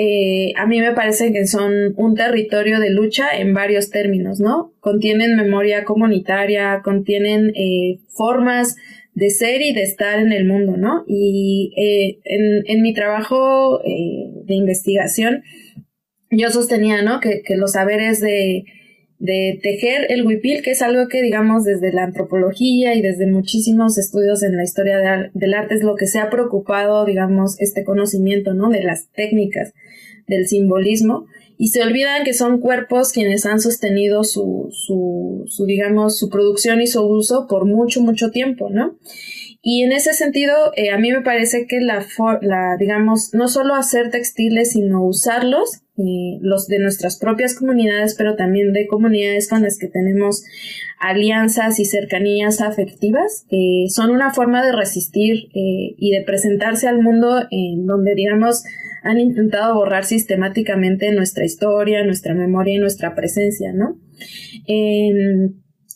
eh, 0.00 0.52
a 0.54 0.64
mí 0.64 0.80
me 0.80 0.92
parece 0.92 1.32
que 1.32 1.44
son 1.48 1.92
un 1.96 2.14
territorio 2.14 2.78
de 2.78 2.90
lucha 2.90 3.36
en 3.36 3.52
varios 3.52 3.90
términos, 3.90 4.38
¿no? 4.38 4.72
Contienen 4.78 5.34
memoria 5.34 5.82
comunitaria, 5.82 6.82
contienen 6.84 7.50
eh, 7.56 7.98
formas 8.06 8.76
de 9.14 9.30
ser 9.30 9.60
y 9.60 9.72
de 9.72 9.82
estar 9.82 10.20
en 10.20 10.30
el 10.30 10.44
mundo, 10.44 10.76
¿no? 10.76 11.02
Y 11.08 11.74
eh, 11.76 12.20
en, 12.22 12.80
mi 12.80 12.94
trabajo 12.94 13.80
de 13.82 14.54
investigación, 14.54 15.42
yo 16.30 16.50
sostenía, 16.50 17.02
¿no? 17.02 17.18
Que, 17.18 17.42
los 17.56 17.72
saberes 17.72 18.20
de, 18.20 18.66
de 19.18 19.58
tejer 19.62 20.06
el 20.10 20.24
huipil, 20.24 20.62
que 20.62 20.70
es 20.70 20.82
algo 20.82 21.08
que, 21.08 21.22
digamos, 21.22 21.64
desde 21.64 21.92
la 21.92 22.04
antropología 22.04 22.94
y 22.94 23.02
desde 23.02 23.26
muchísimos 23.26 23.98
estudios 23.98 24.42
en 24.42 24.56
la 24.56 24.62
historia 24.62 25.30
del 25.34 25.54
arte 25.54 25.74
es 25.74 25.82
lo 25.82 25.96
que 25.96 26.06
se 26.06 26.20
ha 26.20 26.30
preocupado, 26.30 27.04
digamos, 27.04 27.60
este 27.60 27.84
conocimiento, 27.84 28.54
¿no? 28.54 28.68
De 28.68 28.82
las 28.82 29.08
técnicas 29.10 29.74
del 30.28 30.46
simbolismo 30.46 31.26
y 31.58 31.68
se 31.68 31.82
olvidan 31.82 32.22
que 32.22 32.34
son 32.34 32.60
cuerpos 32.60 33.12
quienes 33.12 33.44
han 33.44 33.60
sostenido 33.60 34.22
su, 34.22 34.68
su, 34.70 35.44
su, 35.48 35.66
digamos, 35.66 36.16
su 36.16 36.30
producción 36.30 36.80
y 36.80 36.86
su 36.86 37.02
uso 37.04 37.48
por 37.48 37.66
mucho, 37.66 38.00
mucho 38.00 38.30
tiempo, 38.30 38.70
¿no? 38.70 38.96
Y 39.60 39.82
en 39.82 39.90
ese 39.90 40.12
sentido, 40.12 40.72
eh, 40.76 40.90
a 40.90 40.98
mí 40.98 41.10
me 41.10 41.22
parece 41.22 41.66
que 41.66 41.80
la, 41.80 42.06
la, 42.42 42.76
digamos, 42.78 43.34
no 43.34 43.48
solo 43.48 43.74
hacer 43.74 44.10
textiles, 44.10 44.70
sino 44.72 45.04
usarlos, 45.04 45.82
eh, 45.98 46.38
los 46.40 46.66
de 46.68 46.78
nuestras 46.78 47.18
propias 47.18 47.54
comunidades, 47.54 48.14
pero 48.16 48.36
también 48.36 48.72
de 48.72 48.86
comunidades 48.86 49.48
con 49.48 49.62
las 49.62 49.78
que 49.78 49.88
tenemos 49.88 50.44
alianzas 50.98 51.78
y 51.80 51.84
cercanías 51.84 52.60
afectivas, 52.60 53.46
eh, 53.50 53.86
son 53.88 54.10
una 54.10 54.32
forma 54.32 54.64
de 54.64 54.72
resistir 54.72 55.48
y 55.52 56.10
de 56.10 56.22
presentarse 56.24 56.88
al 56.88 57.02
mundo 57.02 57.42
en 57.50 57.86
donde, 57.86 58.14
digamos, 58.14 58.64
han 59.02 59.20
intentado 59.20 59.74
borrar 59.74 60.04
sistemáticamente 60.04 61.12
nuestra 61.12 61.44
historia, 61.44 62.04
nuestra 62.04 62.34
memoria 62.34 62.74
y 62.74 62.78
nuestra 62.78 63.14
presencia, 63.14 63.72
¿no? 63.72 63.98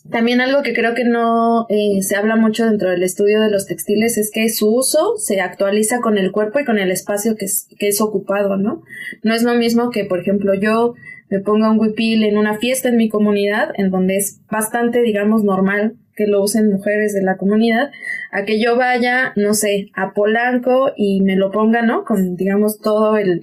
También 0.09 0.41
algo 0.41 0.63
que 0.63 0.73
creo 0.73 0.95
que 0.95 1.05
no 1.05 1.65
eh, 1.69 2.01
se 2.01 2.15
habla 2.15 2.35
mucho 2.35 2.65
dentro 2.65 2.89
del 2.89 3.03
estudio 3.03 3.41
de 3.41 3.49
los 3.49 3.67
textiles 3.67 4.17
es 4.17 4.31
que 4.31 4.49
su 4.49 4.69
uso 4.69 5.15
se 5.17 5.39
actualiza 5.39 6.01
con 6.01 6.17
el 6.17 6.31
cuerpo 6.31 6.59
y 6.59 6.65
con 6.65 6.77
el 6.77 6.91
espacio 6.91 7.37
que 7.37 7.45
es, 7.45 7.67
que 7.79 7.87
es 7.87 8.01
ocupado, 8.01 8.57
¿no? 8.57 8.83
No 9.23 9.33
es 9.33 9.43
lo 9.43 9.55
mismo 9.55 9.91
que, 9.91 10.03
por 10.03 10.19
ejemplo, 10.19 10.53
yo 10.53 10.95
me 11.29 11.39
ponga 11.39 11.71
un 11.71 11.79
huipil 11.79 12.23
en 12.25 12.37
una 12.37 12.57
fiesta 12.57 12.89
en 12.89 12.97
mi 12.97 13.07
comunidad, 13.07 13.71
en 13.75 13.91
donde 13.91 14.17
es 14.17 14.41
bastante, 14.51 15.01
digamos, 15.01 15.43
normal 15.43 15.95
que 16.15 16.27
lo 16.27 16.43
usen 16.43 16.69
mujeres 16.69 17.13
de 17.13 17.23
la 17.23 17.37
comunidad, 17.37 17.89
a 18.31 18.43
que 18.43 18.61
yo 18.61 18.75
vaya, 18.75 19.33
no 19.35 19.53
sé, 19.53 19.89
a 19.95 20.13
Polanco 20.13 20.91
y 20.95 21.21
me 21.21 21.35
lo 21.37 21.49
ponga, 21.49 21.81
¿no? 21.81 22.03
Con, 22.03 22.35
digamos, 22.35 22.79
todo 22.79 23.17
el, 23.17 23.41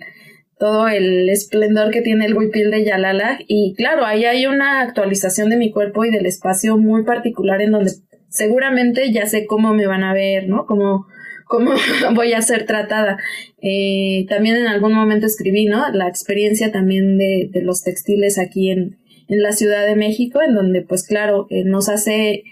todo 0.60 0.88
el 0.88 1.30
esplendor 1.30 1.90
que 1.90 2.02
tiene 2.02 2.26
el 2.26 2.36
huipil 2.36 2.70
de 2.70 2.84
Yalala. 2.84 3.38
Y 3.48 3.74
claro, 3.76 4.04
ahí 4.04 4.26
hay 4.26 4.46
una 4.46 4.82
actualización 4.82 5.48
de 5.48 5.56
mi 5.56 5.70
cuerpo 5.70 6.04
y 6.04 6.10
del 6.10 6.26
espacio 6.26 6.76
muy 6.76 7.02
particular 7.02 7.62
en 7.62 7.72
donde 7.72 7.92
seguramente 8.28 9.10
ya 9.10 9.24
sé 9.24 9.46
cómo 9.46 9.72
me 9.72 9.86
van 9.86 10.04
a 10.04 10.12
ver, 10.12 10.48
¿no? 10.48 10.66
Cómo, 10.66 11.06
cómo 11.46 11.72
voy 12.14 12.34
a 12.34 12.42
ser 12.42 12.66
tratada. 12.66 13.16
Eh, 13.62 14.26
también 14.28 14.56
en 14.56 14.66
algún 14.66 14.92
momento 14.92 15.26
escribí, 15.26 15.64
¿no? 15.64 15.90
La 15.92 16.08
experiencia 16.08 16.70
también 16.70 17.16
de, 17.16 17.48
de 17.50 17.62
los 17.62 17.82
textiles 17.82 18.38
aquí 18.38 18.70
en, 18.70 18.98
en 19.28 19.42
la 19.42 19.52
Ciudad 19.52 19.86
de 19.86 19.96
México, 19.96 20.42
en 20.42 20.54
donde, 20.54 20.82
pues 20.82 21.06
claro, 21.06 21.46
eh, 21.48 21.64
nos 21.64 21.88
hace 21.88 22.44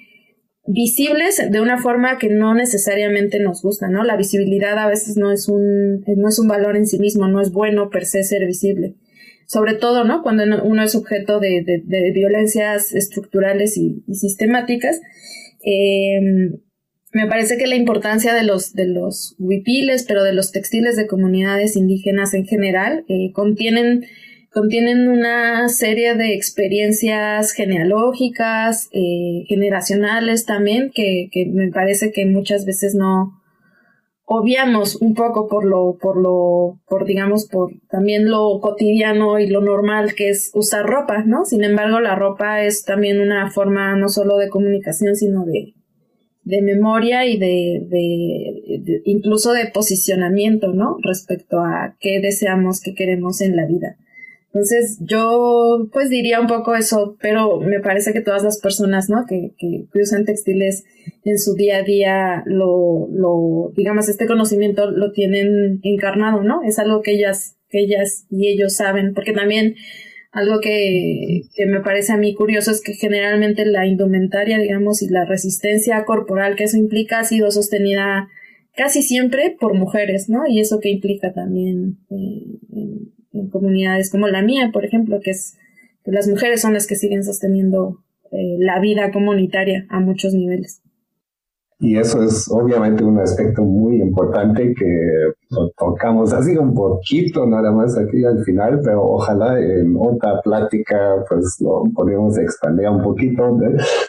visibles 0.68 1.42
de 1.50 1.60
una 1.60 1.78
forma 1.78 2.18
que 2.18 2.28
no 2.28 2.54
necesariamente 2.54 3.40
nos 3.40 3.62
gusta, 3.62 3.88
¿no? 3.88 4.04
La 4.04 4.16
visibilidad 4.16 4.78
a 4.78 4.86
veces 4.86 5.16
no 5.16 5.32
es 5.32 5.48
un, 5.48 6.04
no 6.06 6.28
es 6.28 6.38
un 6.38 6.46
valor 6.46 6.76
en 6.76 6.86
sí 6.86 6.98
mismo, 6.98 7.26
no 7.26 7.40
es 7.40 7.50
bueno 7.50 7.88
per 7.88 8.04
se 8.04 8.22
ser 8.22 8.46
visible. 8.46 8.94
Sobre 9.46 9.74
todo, 9.74 10.04
¿no? 10.04 10.22
Cuando 10.22 10.44
uno 10.62 10.82
es 10.82 10.94
objeto 10.94 11.40
de, 11.40 11.64
de, 11.64 12.12
violencias 12.12 12.92
estructurales 12.92 13.78
y, 13.78 14.04
sistemáticas. 14.12 15.00
Em, 15.62 16.58
me 17.14 17.26
parece 17.26 17.56
que 17.56 17.66
la 17.66 17.76
importancia 17.76 18.34
de 18.34 18.42
los, 18.42 18.74
de 18.74 18.88
los 18.88 19.36
huipiles, 19.38 20.04
pero 20.06 20.22
de 20.22 20.34
los 20.34 20.52
textiles 20.52 20.96
de 20.96 21.06
comunidades 21.06 21.76
indígenas 21.76 22.34
en 22.34 22.44
general, 22.44 23.06
eh, 23.08 23.32
contienen 23.32 24.04
contienen 24.52 25.08
una 25.08 25.68
serie 25.68 26.14
de 26.14 26.34
experiencias 26.34 27.52
genealógicas, 27.52 28.88
eh, 28.92 29.44
generacionales 29.46 30.46
también, 30.46 30.90
que, 30.94 31.28
que, 31.30 31.46
me 31.46 31.70
parece 31.70 32.12
que 32.12 32.26
muchas 32.26 32.64
veces 32.64 32.94
no 32.94 33.38
obviamos 34.30 34.96
un 34.96 35.14
poco 35.14 35.48
por 35.48 35.64
lo, 35.64 35.96
por 35.98 36.20
lo, 36.20 36.78
por 36.86 37.06
digamos, 37.06 37.46
por 37.46 37.72
también 37.88 38.30
lo 38.30 38.60
cotidiano 38.60 39.38
y 39.38 39.48
lo 39.48 39.62
normal 39.62 40.14
que 40.14 40.28
es 40.28 40.50
usar 40.54 40.84
ropa, 40.84 41.24
¿no? 41.24 41.46
Sin 41.46 41.64
embargo, 41.64 41.98
la 42.00 42.14
ropa 42.14 42.62
es 42.62 42.84
también 42.84 43.20
una 43.20 43.50
forma 43.50 43.96
no 43.96 44.10
solo 44.10 44.36
de 44.36 44.50
comunicación, 44.50 45.16
sino 45.16 45.46
de, 45.46 45.74
de 46.42 46.62
memoria 46.62 47.24
y 47.24 47.38
de, 47.38 47.86
de, 47.88 49.02
incluso 49.06 49.52
de 49.52 49.66
posicionamiento, 49.66 50.74
¿no? 50.74 50.96
Respecto 51.02 51.60
a 51.60 51.96
qué 51.98 52.20
deseamos, 52.20 52.82
qué 52.82 52.94
queremos 52.94 53.40
en 53.40 53.56
la 53.56 53.66
vida. 53.66 53.96
Entonces 54.48 54.98
yo 55.00 55.88
pues 55.92 56.08
diría 56.08 56.40
un 56.40 56.46
poco 56.46 56.74
eso, 56.74 57.16
pero 57.20 57.60
me 57.60 57.80
parece 57.80 58.12
que 58.12 58.22
todas 58.22 58.42
las 58.42 58.60
personas, 58.60 59.10
¿no? 59.10 59.26
Que, 59.28 59.52
que, 59.58 59.86
usan 60.00 60.24
textiles 60.24 60.84
en 61.24 61.38
su 61.38 61.54
día 61.54 61.78
a 61.78 61.82
día, 61.82 62.42
lo, 62.46 63.08
lo, 63.12 63.72
digamos, 63.76 64.08
este 64.08 64.26
conocimiento 64.26 64.90
lo 64.90 65.12
tienen 65.12 65.80
encarnado, 65.82 66.42
¿no? 66.42 66.62
Es 66.62 66.78
algo 66.78 67.02
que 67.02 67.12
ellas, 67.12 67.56
que 67.68 67.80
ellas 67.80 68.26
y 68.30 68.48
ellos 68.48 68.74
saben, 68.74 69.12
porque 69.12 69.32
también 69.32 69.74
algo 70.32 70.60
que, 70.60 71.42
que 71.54 71.66
me 71.66 71.80
parece 71.80 72.12
a 72.12 72.16
mí 72.16 72.34
curioso 72.34 72.70
es 72.70 72.80
que 72.82 72.94
generalmente 72.94 73.66
la 73.66 73.86
indumentaria, 73.86 74.58
digamos, 74.58 75.02
y 75.02 75.08
la 75.08 75.26
resistencia 75.26 76.04
corporal 76.04 76.56
que 76.56 76.64
eso 76.64 76.78
implica 76.78 77.20
ha 77.20 77.24
sido 77.24 77.50
sostenida 77.50 78.28
casi 78.74 79.02
siempre 79.02 79.56
por 79.58 79.74
mujeres, 79.74 80.30
¿no? 80.30 80.46
Y 80.46 80.60
eso 80.60 80.80
que 80.80 80.90
implica 80.90 81.32
también 81.34 81.98
eh, 82.10 82.58
en 83.32 83.48
comunidades 83.48 84.10
como 84.10 84.28
la 84.28 84.42
mía, 84.42 84.70
por 84.72 84.84
ejemplo, 84.84 85.20
que 85.22 85.30
es 85.30 85.56
que 86.04 86.12
las 86.12 86.28
mujeres 86.28 86.60
son 86.60 86.72
las 86.72 86.86
que 86.86 86.96
siguen 86.96 87.24
sosteniendo 87.24 88.02
eh, 88.30 88.56
la 88.58 88.80
vida 88.80 89.10
comunitaria 89.10 89.86
a 89.88 90.00
muchos 90.00 90.34
niveles. 90.34 90.82
Y 91.80 91.96
eso 91.96 92.22
es 92.24 92.48
obviamente 92.50 93.04
un 93.04 93.18
aspecto 93.20 93.62
muy 93.62 94.00
importante 94.00 94.74
que 94.74 95.47
tocamos 95.76 96.32
así 96.32 96.56
un 96.56 96.74
poquito 96.74 97.46
nada 97.46 97.72
más 97.72 97.96
aquí 97.96 98.24
al 98.24 98.44
final, 98.44 98.80
pero 98.84 99.02
ojalá 99.02 99.58
en 99.58 99.96
otra 99.98 100.40
plática 100.42 101.24
pues 101.28 101.58
lo 101.60 101.84
podemos 101.94 102.36
expandir 102.36 102.88
un 102.88 103.02
poquito, 103.02 103.56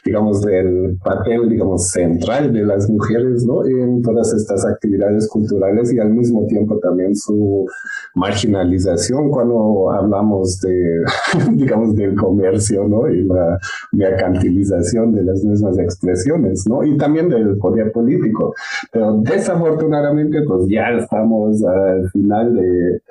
digamos, 0.05 0.41
del 0.41 0.97
papel, 1.03 1.49
digamos, 1.49 1.89
central 1.89 2.51
de 2.51 2.63
las 2.63 2.89
mujeres, 2.89 3.45
¿no? 3.45 3.65
En 3.65 4.01
todas 4.01 4.33
estas 4.33 4.65
actividades 4.65 5.27
culturales 5.29 5.93
y 5.93 5.99
al 5.99 6.11
mismo 6.11 6.45
tiempo 6.47 6.77
también 6.79 7.15
su 7.15 7.65
marginalización 8.15 9.29
cuando 9.29 9.91
hablamos 9.91 10.59
de, 10.59 11.03
digamos, 11.53 11.95
del 11.95 12.15
comercio, 12.15 12.87
¿no? 12.87 13.09
Y 13.09 13.23
la 13.23 13.57
mercantilización 13.93 15.13
de 15.13 15.23
las 15.23 15.43
mismas 15.43 15.77
expresiones, 15.79 16.65
¿no? 16.67 16.83
Y 16.83 16.97
también 16.97 17.29
del 17.29 17.57
poder 17.57 17.91
político. 17.91 18.53
Pero 18.91 19.21
desafortunadamente, 19.21 20.41
pues 20.43 20.67
ya 20.67 20.89
estamos 20.89 21.28
al 21.67 22.09
final 22.11 22.55
de, 22.55 23.01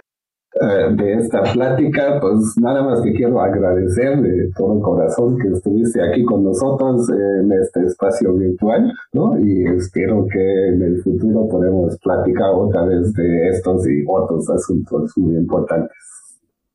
eh, 0.60 0.94
de 0.96 1.12
esta 1.14 1.42
plática, 1.42 2.18
pues 2.20 2.54
nada 2.60 2.82
más 2.82 3.00
que 3.02 3.12
quiero 3.12 3.40
agradecer 3.40 4.20
de 4.20 4.50
todo 4.56 4.80
corazón 4.80 5.38
que 5.38 5.48
estuviste 5.48 6.00
aquí 6.02 6.24
con 6.24 6.42
nosotros 6.42 7.08
en 7.10 7.52
este 7.52 7.84
espacio 7.84 8.34
virtual, 8.34 8.92
¿no? 9.12 9.38
Y 9.38 9.64
espero 9.76 10.26
que 10.26 10.68
en 10.68 10.82
el 10.82 11.02
futuro 11.02 11.46
podamos 11.48 11.98
platicar 11.98 12.50
otra 12.54 12.86
vez 12.86 13.12
de 13.12 13.48
estos 13.50 13.86
y 13.86 14.04
otros 14.08 14.48
asuntos 14.48 15.12
muy 15.16 15.36
importantes. 15.36 15.92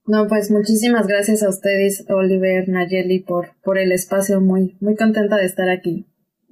No, 0.06 0.28
pues 0.28 0.52
muchísimas 0.52 1.08
gracias 1.08 1.44
a 1.44 1.50
ustedes, 1.50 2.06
Oliver, 2.10 2.70
Nayeli, 2.70 3.20
por, 3.20 3.48
por 3.64 3.78
el 3.78 3.92
espacio. 3.92 4.40
Muy, 4.40 4.78
muy 4.82 4.96
contenta 4.96 5.38
de 5.38 5.46
estar 5.46 5.70
aquí, 5.70 6.06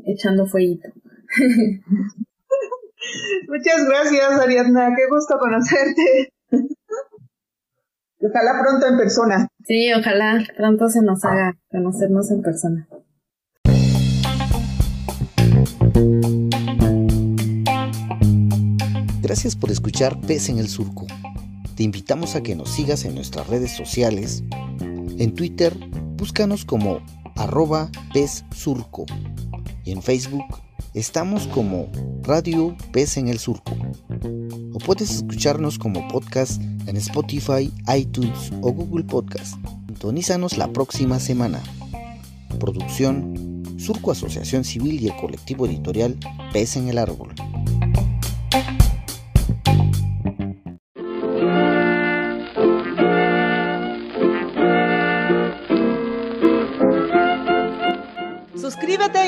echando 0.05 0.47
fueguito. 0.47 0.89
Muchas 3.47 3.85
gracias, 3.87 4.31
Ariadna. 4.39 4.93
Qué 4.95 5.07
gusto 5.09 5.37
conocerte. 5.39 6.31
Ojalá 8.19 8.61
pronto 8.61 8.87
en 8.87 8.97
persona. 8.97 9.47
Sí, 9.65 9.91
ojalá 9.93 10.45
pronto 10.55 10.89
se 10.89 11.01
nos 11.01 11.25
haga 11.25 11.57
conocernos 11.69 12.29
en 12.29 12.41
persona. 12.41 12.87
Gracias 19.21 19.55
por 19.55 19.71
escuchar 19.71 20.19
Pez 20.21 20.49
en 20.49 20.59
el 20.59 20.67
Surco. 20.67 21.07
Te 21.75 21.83
invitamos 21.83 22.35
a 22.35 22.43
que 22.43 22.55
nos 22.55 22.69
sigas 22.69 23.05
en 23.05 23.15
nuestras 23.15 23.47
redes 23.47 23.71
sociales. 23.71 24.43
En 25.17 25.33
Twitter, 25.33 25.73
búscanos 26.17 26.65
como 26.65 27.01
arroba 27.35 27.89
Pez 28.13 28.43
Surco. 28.51 29.05
Y 29.83 29.91
en 29.93 30.03
Facebook, 30.03 30.45
estamos 30.93 31.47
como 31.47 31.89
Radio 32.23 32.75
Pez 32.91 33.17
en 33.17 33.27
el 33.27 33.39
Surco. 33.39 33.75
O 34.73 34.79
puedes 34.79 35.11
escucharnos 35.11 35.77
como 35.77 36.07
podcast 36.07 36.61
en 36.87 36.97
Spotify, 36.97 37.71
iTunes 37.95 38.51
o 38.61 38.71
Google 38.71 39.05
Podcast. 39.05 39.55
Sintonízanos 39.87 40.57
la 40.57 40.71
próxima 40.71 41.19
semana. 41.19 41.61
Producción 42.59 43.63
Surco 43.77 44.11
Asociación 44.11 44.63
Civil 44.63 45.01
y 45.01 45.07
el 45.07 45.15
colectivo 45.17 45.65
editorial 45.65 46.17
Pez 46.51 46.75
en 46.75 46.89
el 46.89 46.97
Árbol. 46.97 47.33